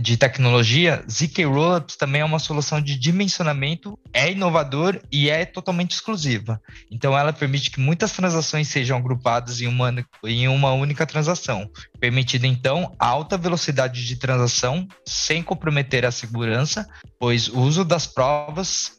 de 0.00 0.16
tecnologia, 0.16 1.04
ZK 1.08 1.44
Rollups 1.44 1.96
também 1.96 2.20
é 2.20 2.24
uma 2.24 2.40
solução 2.40 2.80
de 2.80 2.98
dimensionamento, 2.98 3.98
é 4.12 4.32
inovador 4.32 5.00
e 5.10 5.30
é 5.30 5.44
totalmente 5.44 5.92
exclusiva. 5.92 6.60
Então 6.90 7.16
ela 7.16 7.32
permite 7.32 7.70
que 7.70 7.80
muitas 7.80 8.12
transações 8.12 8.68
sejam 8.68 8.98
agrupadas 8.98 9.60
em 9.60 9.68
uma, 9.68 9.94
em 10.24 10.48
uma 10.48 10.72
única 10.72 11.06
transação, 11.06 11.70
permitindo 12.00 12.46
então 12.46 12.92
alta 12.98 13.38
velocidade 13.38 14.04
de 14.04 14.16
transação 14.16 14.86
sem 15.06 15.42
comprometer 15.42 16.04
a 16.04 16.10
segurança, 16.10 16.86
pois 17.18 17.48
o 17.48 17.60
uso 17.60 17.84
das 17.84 18.06
provas 18.06 18.95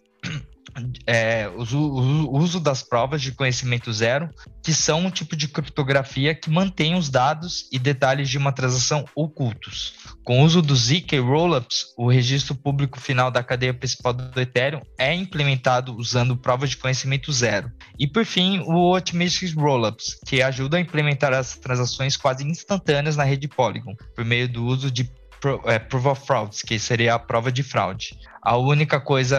é, 1.06 1.50
o, 1.50 2.38
uso 2.38 2.60
das 2.60 2.84
provas 2.84 3.22
de 3.22 3.32
conhecimento 3.32 3.92
zero, 3.92 4.30
que 4.64 4.74
são 4.74 5.06
um 5.06 5.12
tipo 5.12 5.36
de 5.36 5.48
criptografia 5.48 6.36
que 6.36 6.50
mantém 6.50 6.96
os 6.96 7.10
dados 7.10 7.68
e 7.72 7.80
detalhes 7.80 8.30
de 8.30 8.38
uma 8.38 8.52
transação 8.52 9.06
ocultos. 9.16 9.94
Com 10.24 10.42
o 10.42 10.46
uso 10.46 10.62
do 10.62 10.76
ZK 10.76 11.20
Rollups, 11.20 11.94
o 11.98 12.10
registro 12.10 12.54
público 12.54 13.00
final 13.00 13.32
da 13.32 13.44
cadeia 13.44 13.74
principal 13.74 14.14
do 14.14 14.40
Ethereum 14.40 14.82
é 14.98 15.14
implementado 15.14 15.96
usando 15.96 16.38
provas 16.38 16.72
de 16.72 16.78
conhecimento 16.78 17.32
zero. 17.32 17.72
E 17.98 18.08
por 18.08 18.26
fim, 18.26 18.60
o 18.60 18.96
Optimistic 18.96 19.56
Rollups, 19.56 20.20
que 20.26 20.42
ajuda 20.42 20.78
a 20.78 20.82
implementar 20.82 21.34
as 21.34 21.58
transações 21.58 22.18
quase 22.18 22.46
instantâneas 22.46 23.16
na 23.16 23.24
rede 23.24 23.48
Polygon, 23.48 23.96
por 24.16 24.26
meio 24.26 24.50
do 24.50 24.66
uso 24.66 24.92
de 24.92 25.10
é, 25.66 25.80
Proof 25.80 26.06
of 26.06 26.26
Frauds, 26.26 26.62
que 26.62 26.80
seria 26.80 27.14
a 27.14 27.20
prova 27.20 27.52
de 27.52 27.64
fraude. 27.64 28.18
A 28.48 28.56
única 28.56 28.98
coisa 28.98 29.38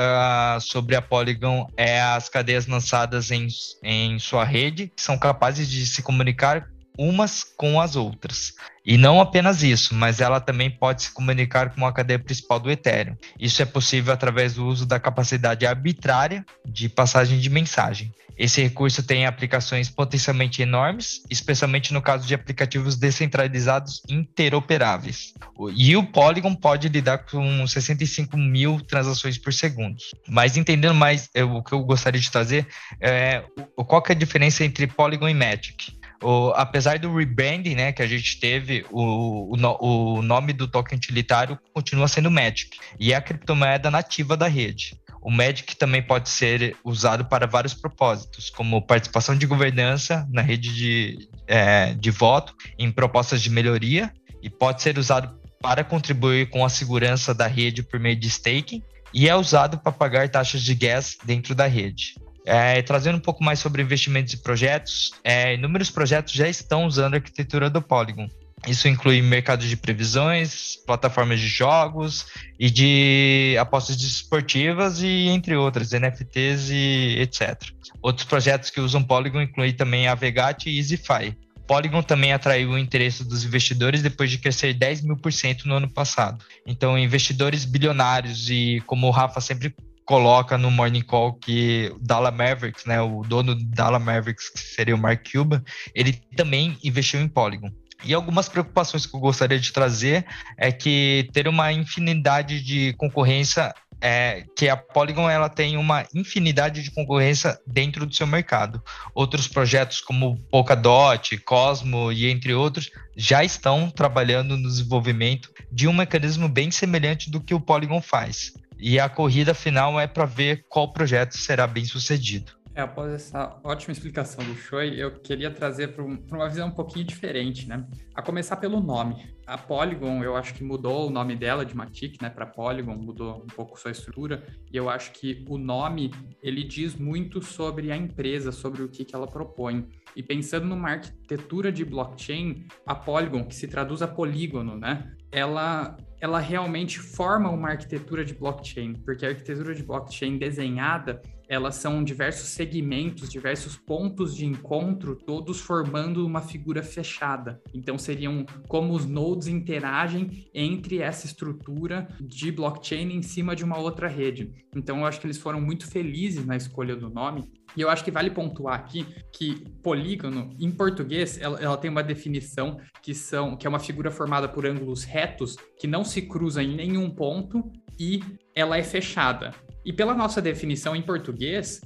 sobre 0.61 0.95
a 0.95 1.01
Polygon 1.01 1.67
é 1.79 1.99
as 1.99 2.29
cadeias 2.29 2.67
lançadas 2.67 3.31
em, 3.31 3.49
em 3.83 4.19
sua 4.19 4.45
rede, 4.45 4.93
que 4.95 5.01
são 5.01 5.17
capazes 5.17 5.67
de 5.67 5.87
se 5.87 6.03
comunicar 6.03 6.69
umas 6.99 7.43
com 7.43 7.81
as 7.81 7.97
outras. 7.97 8.53
E 8.85 8.99
não 8.99 9.19
apenas 9.19 9.63
isso, 9.63 9.95
mas 9.95 10.21
ela 10.21 10.43
também 10.43 10.71
pode 10.71 11.05
se 11.05 11.11
comunicar 11.11 11.75
com 11.75 11.87
a 11.87 11.93
cadeia 11.93 12.19
principal 12.19 12.61
do 12.61 12.71
Ethereum. 12.71 13.17
Isso 13.41 13.63
é 13.63 13.65
possível 13.65 14.13
através 14.13 14.57
do 14.57 14.67
uso 14.67 14.85
da 14.85 15.01
capacidade 15.01 15.65
arbitrária 15.65 16.45
de 16.67 16.87
passagem 16.87 17.39
de 17.39 17.49
mensagem. 17.49 18.13
Esse 18.39 18.63
recurso 18.63 19.03
tem 19.03 19.27
aplicações 19.27 19.91
potencialmente 19.91 20.63
enormes, 20.63 21.23
especialmente 21.29 21.93
no 21.93 22.01
caso 22.01 22.27
de 22.27 22.35
aplicativos 22.35 22.97
descentralizados 22.97 24.01
interoperáveis. 24.09 25.35
E 25.75 25.97
o 25.97 26.05
Polygon 26.05 26.55
pode 26.55 26.89
lidar 26.89 27.19
com 27.19 27.67
65 27.67 28.37
mil 28.37 28.81
transações 28.81 29.37
por 29.37 29.53
segundo. 29.53 29.97
Mas 30.29 30.57
entendendo 30.57 30.95
mais 30.95 31.29
eu, 31.35 31.51
o 31.53 31.65
que 31.65 31.73
eu 31.73 31.81
gostaria 31.81 32.21
de 32.21 32.31
trazer, 32.31 32.67
é, 33.01 33.43
qual 33.75 34.03
é 34.09 34.13
a 34.13 34.15
diferença 34.15 34.65
entre 34.65 34.87
Polygon 34.87 35.29
e 35.29 35.35
Magic? 35.35 35.99
O, 36.23 36.53
apesar 36.57 36.99
do 36.99 37.15
rebranding 37.15 37.75
né, 37.75 37.93
que 37.93 38.03
a 38.03 38.07
gente 38.07 38.41
teve, 38.41 38.85
o, 38.91 39.57
o, 39.57 40.19
o 40.19 40.23
nome 40.23 40.53
do 40.53 40.67
token 40.67 40.99
utilitário 40.99 41.59
continua 41.73 42.09
sendo 42.09 42.31
Magic 42.31 42.77
e 42.99 43.13
é 43.13 43.17
a 43.17 43.21
criptomoeda 43.21 43.91
nativa 43.91 44.37
da 44.37 44.49
rede. 44.49 44.97
O 45.21 45.31
Magic 45.31 45.77
também 45.77 46.03
pode 46.03 46.29
ser 46.29 46.77
usado 46.85 47.25
para 47.25 47.47
vários 47.47 47.75
propósitos, 47.75 48.51
como 48.51 48.81
participação 48.81 49.37
de 49.37 49.47
governança 49.47 50.27
na 50.31 50.43
rede 50.43 50.75
de, 50.75 51.29
é, 51.47 51.95
de 51.95 52.11
voto, 52.11 52.55
em 52.79 52.91
propostas 52.91 53.43
de 53.43 53.51
melhoria, 53.51 54.13
e 54.43 54.49
pode 54.49 54.83
ser 54.83 54.99
usado 54.99 55.39
para 55.61 55.83
contribuir 55.83 56.51
com 56.51 56.65
a 56.65 56.69
segurança 56.69 57.35
da 57.35 57.47
rede 57.47 57.83
por 57.83 57.99
meio 57.99 58.17
de 58.17 58.29
staking, 58.29 58.83
e 59.13 59.29
é 59.29 59.35
usado 59.35 59.79
para 59.79 59.91
pagar 59.91 60.29
taxas 60.29 60.63
de 60.63 60.75
gas 60.75 61.17
dentro 61.25 61.55
da 61.55 61.67
rede. 61.67 62.15
É, 62.47 62.81
trazendo 62.81 63.19
um 63.19 63.21
pouco 63.21 63.45
mais 63.45 63.59
sobre 63.59 63.83
investimentos 63.83 64.33
e 64.33 64.39
projetos, 64.39 65.13
é, 65.23 65.55
inúmeros 65.55 65.91
projetos 65.91 66.33
já 66.33 66.49
estão 66.49 66.87
usando 66.87 67.15
a 67.15 67.17
arquitetura 67.19 67.69
do 67.69 67.83
Polygon. 67.83 68.29
Isso 68.67 68.89
inclui 68.89 69.23
mercados 69.23 69.69
de 69.69 69.77
previsões, 69.77 70.77
plataformas 70.87 71.41
de 71.41 71.49
jogos 71.49 72.27
e 72.59 72.71
de 72.71 73.57
apostas 73.59 74.01
esportivas 74.03 75.01
e 75.01 75.29
entre 75.29 75.57
outras, 75.57 75.93
NFTs 75.93 76.71
e 76.71 77.19
etc. 77.21 77.57
Outros 78.03 78.27
projetos 78.27 78.71
que 78.71 78.81
usam 78.81 79.03
Polygon 79.03 79.43
incluem 79.43 79.73
também 79.73 80.09
a 80.09 80.15
Vegat 80.15 80.67
e 80.67 80.79
EasyFi. 80.79 81.37
Polygon 81.67 82.03
também 82.03 82.33
atraiu 82.33 82.71
o 82.71 82.79
interesse 82.79 83.23
dos 83.23 83.45
investidores 83.45 84.03
depois 84.03 84.31
de 84.31 84.39
crescer 84.39 84.73
10 84.73 85.03
mil 85.03 85.17
por 85.17 85.33
cento 85.33 85.69
no 85.69 85.75
ano 85.75 85.89
passado. 85.89 86.43
Então, 86.67 86.99
investidores 86.99 87.67
bilionários 87.67 88.49
e, 88.49 88.83
como 88.87 89.07
o 89.07 89.11
Rafa 89.11 89.41
sempre 89.41 89.75
coloca 90.07 90.57
no 90.57 90.71
Morning 90.71 91.03
Call 91.03 91.35
que 91.35 91.93
o 91.95 92.33
Mavericks, 92.33 92.87
né, 92.87 92.99
o 93.03 93.21
dono 93.23 93.55
do 93.55 94.01
Mavericks, 94.01 94.49
que 94.49 94.59
seria 94.59 94.95
o 94.95 94.99
Mark 94.99 95.23
Cuban, 95.31 95.63
ele 95.95 96.15
também 96.35 96.79
investiu 96.83 97.21
em 97.21 97.29
Polygon. 97.29 97.71
E 98.05 98.15
algumas 98.15 98.49
preocupações 98.49 99.07
que 99.07 99.15
eu 99.15 99.21
gostaria 99.21 99.59
de 99.59 99.73
trazer 99.73 100.25
é 100.57 100.71
que 100.71 101.29
ter 101.33 101.49
uma 101.49 101.73
infinidade 101.73 102.63
de 102.63 102.93
concorrência 102.95 103.75
é 104.01 104.45
que 104.57 104.69
a 104.69 104.77
Polygon 104.77 105.29
ela 105.29 105.49
tem 105.49 105.77
uma 105.77 106.07
infinidade 106.15 106.83
de 106.83 106.91
concorrência 106.91 107.59
dentro 107.67 108.07
do 108.07 108.15
seu 108.15 108.27
mercado. 108.27 108.83
Outros 109.15 109.49
projetos 109.49 110.01
como 110.01 110.39
Polkadot, 110.51 111.37
Cosmo 111.39 112.13
e 112.13 112.31
entre 112.31 112.55
outros 112.55 112.91
já 113.17 113.43
estão 113.43 113.91
trabalhando 113.91 114.57
no 114.57 114.69
desenvolvimento 114.69 115.51
de 115.73 115.89
um 115.89 115.93
mecanismo 115.93 116.49
bem 116.49 116.71
semelhante 116.71 117.31
do 117.31 117.41
que 117.41 117.55
o 117.55 117.61
Polygon 117.61 118.01
faz. 118.01 118.53
E 118.79 119.01
a 119.01 119.09
corrida 119.09 119.53
final 119.55 119.99
é 119.99 120.07
para 120.07 120.25
ver 120.25 120.65
qual 120.69 120.93
projeto 120.93 121.37
será 121.37 121.67
bem 121.67 121.85
sucedido. 121.85 122.58
É, 122.79 122.83
após 122.83 123.13
essa 123.13 123.59
ótima 123.65 123.91
explicação 123.91 124.45
do 124.45 124.55
Choi, 124.55 124.95
eu 125.03 125.11
queria 125.11 125.51
trazer 125.51 125.89
para 125.89 126.05
uma 126.05 126.49
visão 126.49 126.69
um 126.69 126.71
pouquinho 126.71 127.05
diferente, 127.05 127.69
né? 127.69 127.85
A 128.15 128.23
começar 128.23 128.55
pelo 128.55 128.79
nome. 128.79 129.35
A 129.45 129.59
Polygon, 129.59 130.23
eu 130.23 130.37
acho 130.37 130.55
que 130.55 130.63
mudou 130.63 131.09
o 131.09 131.11
nome 131.11 131.35
dela 131.35 131.67
de 131.67 131.77
Matic, 131.77 132.23
né, 132.23 132.31
para 132.31 132.47
Polygon, 132.47 132.95
mudou 132.95 133.43
um 133.43 133.49
pouco 133.49 133.81
sua 133.81 133.91
estrutura, 133.91 134.47
e 134.73 134.77
eu 134.77 134.89
acho 134.89 135.11
que 135.11 135.45
o 135.49 135.59
nome, 135.59 136.13
ele 136.41 136.63
diz 136.63 136.95
muito 136.95 137.43
sobre 137.43 137.91
a 137.91 137.97
empresa, 137.97 138.53
sobre 138.53 138.81
o 138.85 138.89
que, 138.89 139.05
que 139.05 139.13
ela 139.17 139.27
propõe. 139.27 139.89
E 140.15 140.23
pensando 140.23 140.67
numa 140.67 140.91
arquitetura 140.91 141.73
de 141.73 141.85
blockchain, 141.85 142.65
a 142.87 142.95
Polygon, 142.95 143.45
que 143.45 143.57
se 143.57 143.67
traduz 143.67 144.03
a 144.03 144.07
polígono, 144.07 144.79
né, 144.79 145.11
ela 145.33 145.97
ela 146.21 146.41
realmente 146.41 146.99
forma 146.99 147.49
uma 147.49 147.69
arquitetura 147.69 148.25
de 148.25 148.35
blockchain, 148.35 148.95
porque 149.05 149.25
a 149.25 149.29
arquitetura 149.29 149.73
de 149.73 149.85
blockchain 149.85 150.37
desenhada, 150.37 151.23
elas 151.49 151.77
são 151.77 152.05
diversos 152.05 152.51
segmentos, 152.51 153.31
diversos 153.31 153.77
pontos 153.77 154.37
de 154.37 154.45
encontro, 154.45 155.17
todos 155.17 155.61
formando 155.61 156.27
uma 156.27 156.43
figura 156.43 156.83
fechada. 156.83 157.61
Então 157.73 157.97
seriam 157.97 158.45
como 158.69 158.93
os 158.93 159.07
nodes 159.07 159.49
interagem 159.49 160.49
entre 160.55 160.99
essa 160.99 161.27
estrutura 161.27 162.09
de 162.21 162.53
blockchain 162.53 163.13
em 163.13 163.23
cima 163.23 163.57
de 163.57 163.65
uma 163.65 163.79
outra 163.79 164.09
rede. 164.09 164.53
Então 164.75 164.99
eu 164.99 165.07
acho 165.07 165.21
que 165.21 165.27
eles 165.27 165.39
foram 165.39 165.61
muito 165.61 165.87
felizes 165.87 166.45
na 166.45 166.57
escolha 166.57 166.95
do 166.95 167.09
nome, 167.09 167.51
e 167.77 167.81
eu 167.81 167.91
acho 167.91 168.05
que 168.05 168.11
vale 168.11 168.31
pontuar 168.31 168.75
aqui 168.75 169.07
que 169.33 169.65
polígono, 169.83 170.51
em 170.59 170.71
português, 170.71 171.39
ela, 171.41 171.61
ela, 171.61 171.77
tem 171.77 171.91
uma 171.91 172.03
definição 172.03 172.79
que 173.03 173.15
são 173.15 173.57
que 173.57 173.67
é 173.67 173.71
uma 173.71 173.79
figura 173.79 174.11
formada 174.11 174.49
por 174.49 174.67
ângulos 174.67 175.05
retos 175.05 175.57
que 175.79 175.87
não 175.87 176.03
se 176.03 176.23
cruzam 176.23 176.63
em 176.63 176.75
nenhum 176.75 177.11
ponto 177.11 177.71
e 177.99 178.21
ela 178.55 178.77
é 178.77 178.83
fechada. 178.83 179.53
E 179.89 179.93
pela 179.93 180.15
nossa 180.15 180.43
definição 180.43 180.95
em 180.95 181.01
português, 181.01 181.81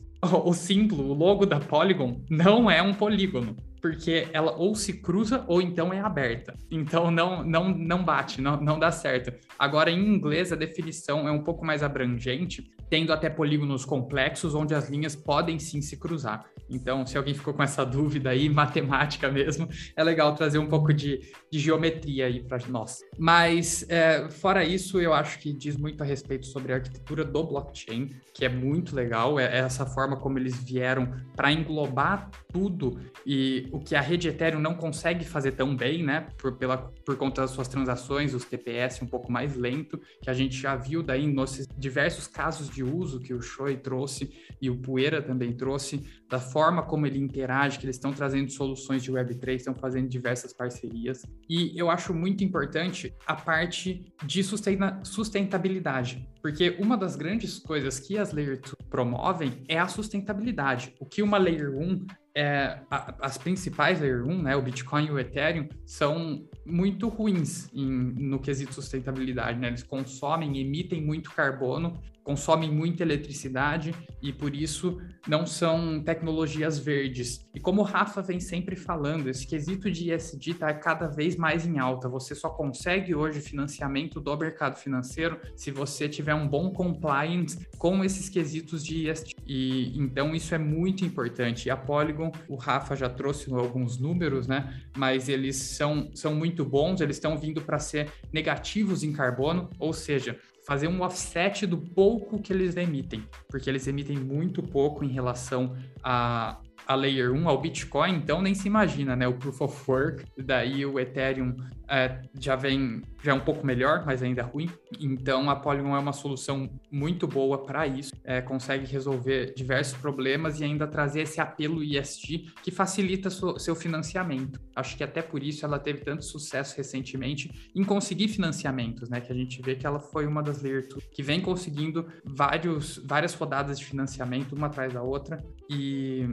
o, 0.44 0.52
símbolo, 0.52 1.04
o 1.10 1.14
logo 1.14 1.46
da 1.46 1.60
Polygon 1.60 2.20
não 2.28 2.68
é 2.68 2.82
um 2.82 2.92
polígono 2.92 3.54
porque 3.80 4.28
ela 4.32 4.56
ou 4.56 4.74
se 4.74 5.00
cruza 5.00 5.44
ou 5.46 5.62
então 5.62 5.92
é 5.92 6.00
aberta. 6.00 6.54
Então 6.68 7.12
não 7.12 7.44
não 7.44 7.68
não 7.68 8.04
bate, 8.04 8.40
não, 8.40 8.60
não 8.60 8.76
dá 8.76 8.90
certo. 8.90 9.32
Agora 9.56 9.88
em 9.88 10.14
inglês 10.14 10.52
a 10.52 10.56
definição 10.56 11.28
é 11.28 11.32
um 11.32 11.44
pouco 11.44 11.64
mais 11.64 11.82
abrangente, 11.82 12.68
tendo 12.90 13.12
até 13.12 13.30
polígonos 13.30 13.84
complexos 13.84 14.52
onde 14.52 14.74
as 14.74 14.88
linhas 14.88 15.14
podem 15.14 15.60
sim 15.60 15.80
se 15.80 15.96
cruzar. 15.96 16.44
Então, 16.68 17.06
se 17.06 17.16
alguém 17.16 17.34
ficou 17.34 17.54
com 17.54 17.62
essa 17.62 17.84
dúvida 17.84 18.30
aí, 18.30 18.48
matemática 18.50 19.30
mesmo, 19.30 19.68
é 19.96 20.02
legal 20.02 20.34
trazer 20.34 20.58
um 20.58 20.68
pouco 20.68 20.92
de, 20.92 21.20
de 21.50 21.58
geometria 21.58 22.26
aí 22.26 22.42
para 22.42 22.58
nós. 22.68 23.00
Mas, 23.18 23.84
é, 23.88 24.28
fora 24.30 24.64
isso, 24.64 25.00
eu 25.00 25.12
acho 25.12 25.38
que 25.38 25.52
diz 25.52 25.76
muito 25.76 26.02
a 26.02 26.06
respeito 26.06 26.46
sobre 26.46 26.72
a 26.72 26.76
arquitetura 26.76 27.24
do 27.24 27.44
blockchain, 27.44 28.10
que 28.34 28.44
é 28.44 28.48
muito 28.48 28.94
legal, 28.94 29.38
é, 29.38 29.44
é 29.44 29.58
essa 29.58 29.84
forma 29.84 30.16
como 30.16 30.38
eles 30.38 30.62
vieram 30.62 31.12
para 31.36 31.52
englobar 31.52 32.30
tudo 32.52 33.00
e 33.26 33.68
o 33.72 33.80
que 33.80 33.94
a 33.94 34.00
rede 34.00 34.28
Ethereum 34.28 34.60
não 34.60 34.74
consegue 34.74 35.24
fazer 35.24 35.52
tão 35.52 35.76
bem, 35.76 36.02
né, 36.02 36.28
por, 36.38 36.56
pela, 36.56 36.78
por 36.78 37.16
conta 37.16 37.42
das 37.42 37.50
suas 37.50 37.68
transações, 37.68 38.34
os 38.34 38.44
TPS 38.44 39.02
um 39.02 39.06
pouco 39.06 39.30
mais 39.30 39.56
lento, 39.56 40.00
que 40.20 40.30
a 40.30 40.34
gente 40.34 40.56
já 40.56 40.76
viu 40.76 41.02
daí 41.02 41.26
nos 41.26 41.66
diversos 41.76 42.26
casos 42.26 42.68
de 42.68 42.82
uso 42.82 43.20
que 43.20 43.34
o 43.34 43.42
Choi 43.42 43.76
trouxe 43.76 44.32
e 44.60 44.70
o 44.70 44.76
Poeira 44.76 45.22
também 45.22 45.52
trouxe, 45.52 46.04
da 46.32 46.40
forma 46.40 46.82
como 46.82 47.06
ele 47.06 47.18
interage, 47.18 47.78
que 47.78 47.84
eles 47.84 47.96
estão 47.96 48.10
trazendo 48.10 48.50
soluções 48.50 49.02
de 49.02 49.12
Web3, 49.12 49.56
estão 49.56 49.74
fazendo 49.74 50.08
diversas 50.08 50.50
parcerias. 50.50 51.26
E 51.46 51.78
eu 51.78 51.90
acho 51.90 52.14
muito 52.14 52.42
importante 52.42 53.14
a 53.26 53.36
parte 53.36 54.02
de 54.24 54.42
sustentabilidade, 54.42 56.26
porque 56.40 56.74
uma 56.78 56.96
das 56.96 57.16
grandes 57.16 57.58
coisas 57.58 58.00
que 58.00 58.16
as 58.16 58.32
Layer 58.32 58.58
2 58.62 58.74
promovem 58.88 59.62
é 59.68 59.78
a 59.78 59.86
sustentabilidade. 59.86 60.94
O 60.98 61.04
que 61.04 61.20
uma 61.20 61.36
Layer 61.36 61.70
1 61.70 62.06
é, 62.34 62.80
a, 62.90 63.14
as 63.20 63.36
principais 63.36 64.00
Layer 64.00 64.26
1, 64.26 64.42
né, 64.42 64.56
o 64.56 64.62
Bitcoin 64.62 65.08
e 65.08 65.10
o 65.10 65.18
Ethereum, 65.18 65.68
são 65.84 66.48
muito 66.64 67.08
ruins 67.08 67.68
em, 67.74 67.86
no 67.86 68.38
quesito 68.38 68.72
sustentabilidade. 68.72 69.58
Né? 69.58 69.68
Eles 69.68 69.82
consomem, 69.82 70.58
emitem 70.58 71.02
muito 71.02 71.30
carbono 71.30 72.00
consomem 72.22 72.70
muita 72.70 73.02
eletricidade 73.02 73.94
e 74.20 74.32
por 74.32 74.54
isso 74.54 75.00
não 75.26 75.46
são 75.46 76.02
tecnologias 76.02 76.78
verdes. 76.78 77.48
E 77.54 77.60
como 77.60 77.80
o 77.80 77.84
Rafa 77.84 78.22
vem 78.22 78.40
sempre 78.40 78.76
falando, 78.76 79.28
esse 79.28 79.46
quesito 79.46 79.90
de 79.90 80.12
ESG 80.12 80.52
está 80.52 80.72
cada 80.74 81.06
vez 81.06 81.36
mais 81.36 81.66
em 81.66 81.78
alta. 81.78 82.08
Você 82.08 82.34
só 82.34 82.48
consegue 82.48 83.14
hoje 83.14 83.40
financiamento 83.40 84.20
do 84.20 84.36
mercado 84.36 84.76
financeiro 84.76 85.38
se 85.56 85.70
você 85.70 86.08
tiver 86.08 86.34
um 86.34 86.48
bom 86.48 86.70
compliance 86.70 87.66
com 87.78 88.04
esses 88.04 88.28
quesitos 88.28 88.84
de 88.84 89.08
ESG. 89.08 89.34
E 89.46 89.98
então 89.98 90.34
isso 90.34 90.54
é 90.54 90.58
muito 90.58 91.04
importante. 91.04 91.66
E 91.66 91.70
a 91.70 91.76
Polygon, 91.76 92.32
o 92.48 92.56
Rafa 92.56 92.96
já 92.96 93.08
trouxe 93.08 93.52
alguns 93.52 93.98
números, 93.98 94.46
né? 94.46 94.82
Mas 94.96 95.28
eles 95.28 95.56
são, 95.56 96.10
são 96.14 96.34
muito 96.34 96.64
bons, 96.64 97.00
eles 97.00 97.16
estão 97.16 97.36
vindo 97.36 97.60
para 97.60 97.78
ser 97.78 98.10
negativos 98.32 99.02
em 99.02 99.12
carbono, 99.12 99.68
ou 99.78 99.92
seja, 99.92 100.38
fazer 100.66 100.88
um 100.88 101.02
offset 101.02 101.66
do 101.66 101.76
pouco 101.76 102.38
que 102.38 102.52
eles 102.52 102.76
emitem, 102.76 103.24
porque 103.48 103.68
eles 103.68 103.86
emitem 103.86 104.18
muito 104.18 104.62
pouco 104.62 105.04
em 105.04 105.08
relação 105.08 105.76
a, 106.02 106.58
a 106.92 106.94
Layer 106.94 107.32
1 107.32 107.48
ao 107.48 107.60
Bitcoin, 107.60 108.16
então 108.16 108.42
nem 108.42 108.54
se 108.54 108.66
imagina, 108.66 109.16
né? 109.16 109.26
O 109.26 109.34
Proof 109.34 109.62
of 109.62 109.90
Work, 109.90 110.24
daí 110.36 110.84
o 110.84 111.00
Ethereum 111.00 111.56
é, 111.88 112.22
já 112.38 112.56
vem, 112.56 113.02
já 113.22 113.32
é 113.32 113.34
um 113.34 113.40
pouco 113.40 113.66
melhor, 113.66 114.04
mas 114.06 114.22
ainda 114.22 114.42
ruim. 114.42 114.70
Então 114.98 115.50
a 115.50 115.56
Polygon 115.56 115.94
é 115.94 115.98
uma 115.98 116.12
solução 116.12 116.70
muito 116.90 117.26
boa 117.26 117.64
para 117.64 117.86
isso, 117.86 118.12
é, 118.24 118.40
consegue 118.40 118.86
resolver 118.86 119.52
diversos 119.54 119.98
problemas 119.98 120.60
e 120.60 120.64
ainda 120.64 120.86
trazer 120.86 121.22
esse 121.22 121.40
apelo 121.40 121.82
ESG 121.82 122.52
que 122.62 122.70
facilita 122.70 123.28
seu, 123.28 123.58
seu 123.58 123.74
financiamento. 123.74 124.58
Acho 124.74 124.96
que 124.96 125.04
até 125.04 125.20
por 125.20 125.42
isso 125.42 125.64
ela 125.66 125.78
teve 125.78 126.00
tanto 126.00 126.24
sucesso 126.24 126.76
recentemente 126.76 127.70
em 127.74 127.84
conseguir 127.84 128.28
financiamentos, 128.28 129.10
né? 129.10 129.20
Que 129.20 129.32
a 129.32 129.34
gente 129.34 129.60
vê 129.60 129.74
que 129.74 129.86
ela 129.86 130.00
foi 130.00 130.26
uma 130.26 130.42
das 130.42 130.62
Layer 130.62 130.88
2 130.88 131.04
que 131.12 131.22
vem 131.22 131.40
conseguindo 131.40 132.06
vários, 132.24 132.98
várias 133.04 133.34
rodadas 133.34 133.78
de 133.78 133.84
financiamento 133.84 134.54
uma 134.54 134.68
atrás 134.68 134.92
da 134.92 135.02
outra 135.02 135.44
e... 135.70 136.26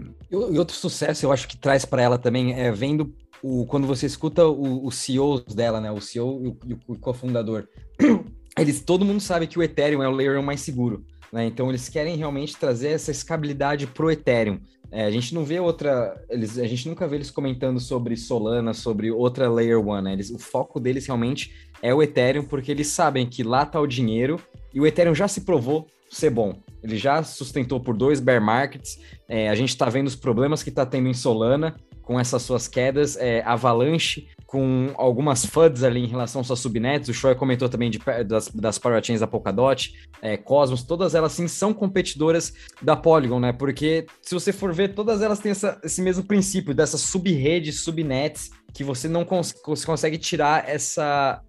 e 0.52 0.60
outro 0.60 0.76
sucesso 0.76 1.26
eu 1.26 1.32
acho 1.32 1.48
que 1.48 1.58
traz 1.58 1.86
para 1.86 2.02
ela 2.02 2.18
também 2.18 2.54
é 2.54 2.72
vendo 2.72 3.14
o, 3.42 3.66
quando 3.66 3.88
você 3.88 4.06
escuta 4.06 4.46
os 4.46 4.96
CEOs 4.96 5.44
dela, 5.54 5.80
né, 5.80 5.92
o 5.92 6.02
CEO 6.02 6.42
e 6.44 6.74
o, 6.74 6.80
o 6.88 7.00
cofundador, 7.00 7.68
eles 8.58 8.82
todo 8.82 9.06
mundo 9.06 9.22
sabe 9.22 9.48
que 9.48 9.58
o 9.58 9.64
Ethereum 9.64 10.04
é 10.04 10.08
o 10.08 10.12
layer 10.12 10.42
mais 10.44 10.62
seguro, 10.62 11.06
né? 11.32 11.46
Então 11.46 11.70
eles 11.70 11.88
querem 11.88 12.16
realmente 12.16 12.58
trazer 12.58 12.90
essa 12.90 13.12
escabilidade 13.12 13.88
pro 13.88 14.12
Ethereum. 14.12 14.60
É, 14.92 15.06
a 15.06 15.12
gente 15.12 15.36
não 15.36 15.46
vê 15.46 15.60
outra, 15.60 16.20
eles, 16.30 16.58
a 16.58 16.66
gente 16.66 16.90
nunca 16.90 17.08
vê 17.08 17.18
eles 17.18 17.30
comentando 17.30 17.80
sobre 17.80 18.18
Solana, 18.18 18.74
sobre 18.74 19.12
outra 19.12 19.50
layer 19.50 19.80
one, 19.80 20.04
né? 20.04 20.14
Eles, 20.14 20.32
o 20.32 20.40
foco 20.40 20.80
deles 20.80 21.06
realmente 21.06 21.70
é 21.82 21.94
o 21.94 22.02
Ethereum, 22.02 22.44
porque 22.44 22.72
eles 22.72 22.88
sabem 22.88 23.28
que 23.28 23.44
lá 23.44 23.66
tá 23.66 23.80
o 23.80 23.88
dinheiro 23.88 24.42
e 24.74 24.82
o 24.82 24.88
Ethereum 24.88 25.14
já 25.14 25.28
se 25.28 25.42
provou 25.42 25.88
ser 26.10 26.32
bom. 26.32 26.60
Ele 26.84 26.98
já 26.98 27.24
sustentou 27.24 27.80
por 27.80 27.96
dois 27.96 28.20
bear 28.20 28.42
markets. 28.42 29.00
É, 29.28 29.50
a 29.50 29.56
gente 29.56 29.70
está 29.70 29.89
vendo 29.89 30.08
os 30.08 30.15
problemas 30.15 30.63
que 30.63 30.70
está 30.70 30.86
tendo 30.86 31.08
em 31.08 31.13
Solana 31.13 31.76
com 32.02 32.20
essas 32.20 32.42
suas 32.42 32.68
quedas, 32.68 33.15
é, 33.18 33.44
Avalanche 33.46 34.28
com 34.50 34.92
algumas 34.96 35.46
FUDs 35.46 35.84
ali 35.84 36.04
em 36.04 36.08
relação 36.08 36.42
às 36.42 36.48
suas 36.48 36.60
subnets, 36.60 37.08
o 37.08 37.13
Shoy 37.13 37.36
comentou 37.36 37.70
também 37.70 37.92
de, 37.92 38.00
das, 38.26 38.48
das 38.48 38.80
parachains 38.80 39.20
da 39.20 39.28
Polkadot, 39.28 39.94
é, 40.24 40.38
Cosmos, 40.38 40.82
todas 40.82 41.13
elas 41.13 41.34
sim 41.34 41.48
são 41.48 41.72
competidoras 41.72 42.52
da 42.82 42.96
Polygon, 42.96 43.39
né? 43.39 43.54
Porque 43.54 44.08
se 44.24 44.34
você 44.34 44.52
for 44.52 44.74
ver, 44.74 44.96
todas 44.96 45.22
elas 45.22 45.38
têm 45.38 45.52
essa, 45.52 45.80
esse 45.84 46.02
mesmo 46.02 46.24
princípio 46.24 46.74
dessas 46.74 47.02
sub-redes, 47.02 47.82
subnets, 47.82 48.50
que 48.73 48.84
você 48.84 49.08
não 49.08 49.25
cons 49.25 49.53
consegue 49.86 50.17
tirar 50.17 50.67
essa, 50.67 51.41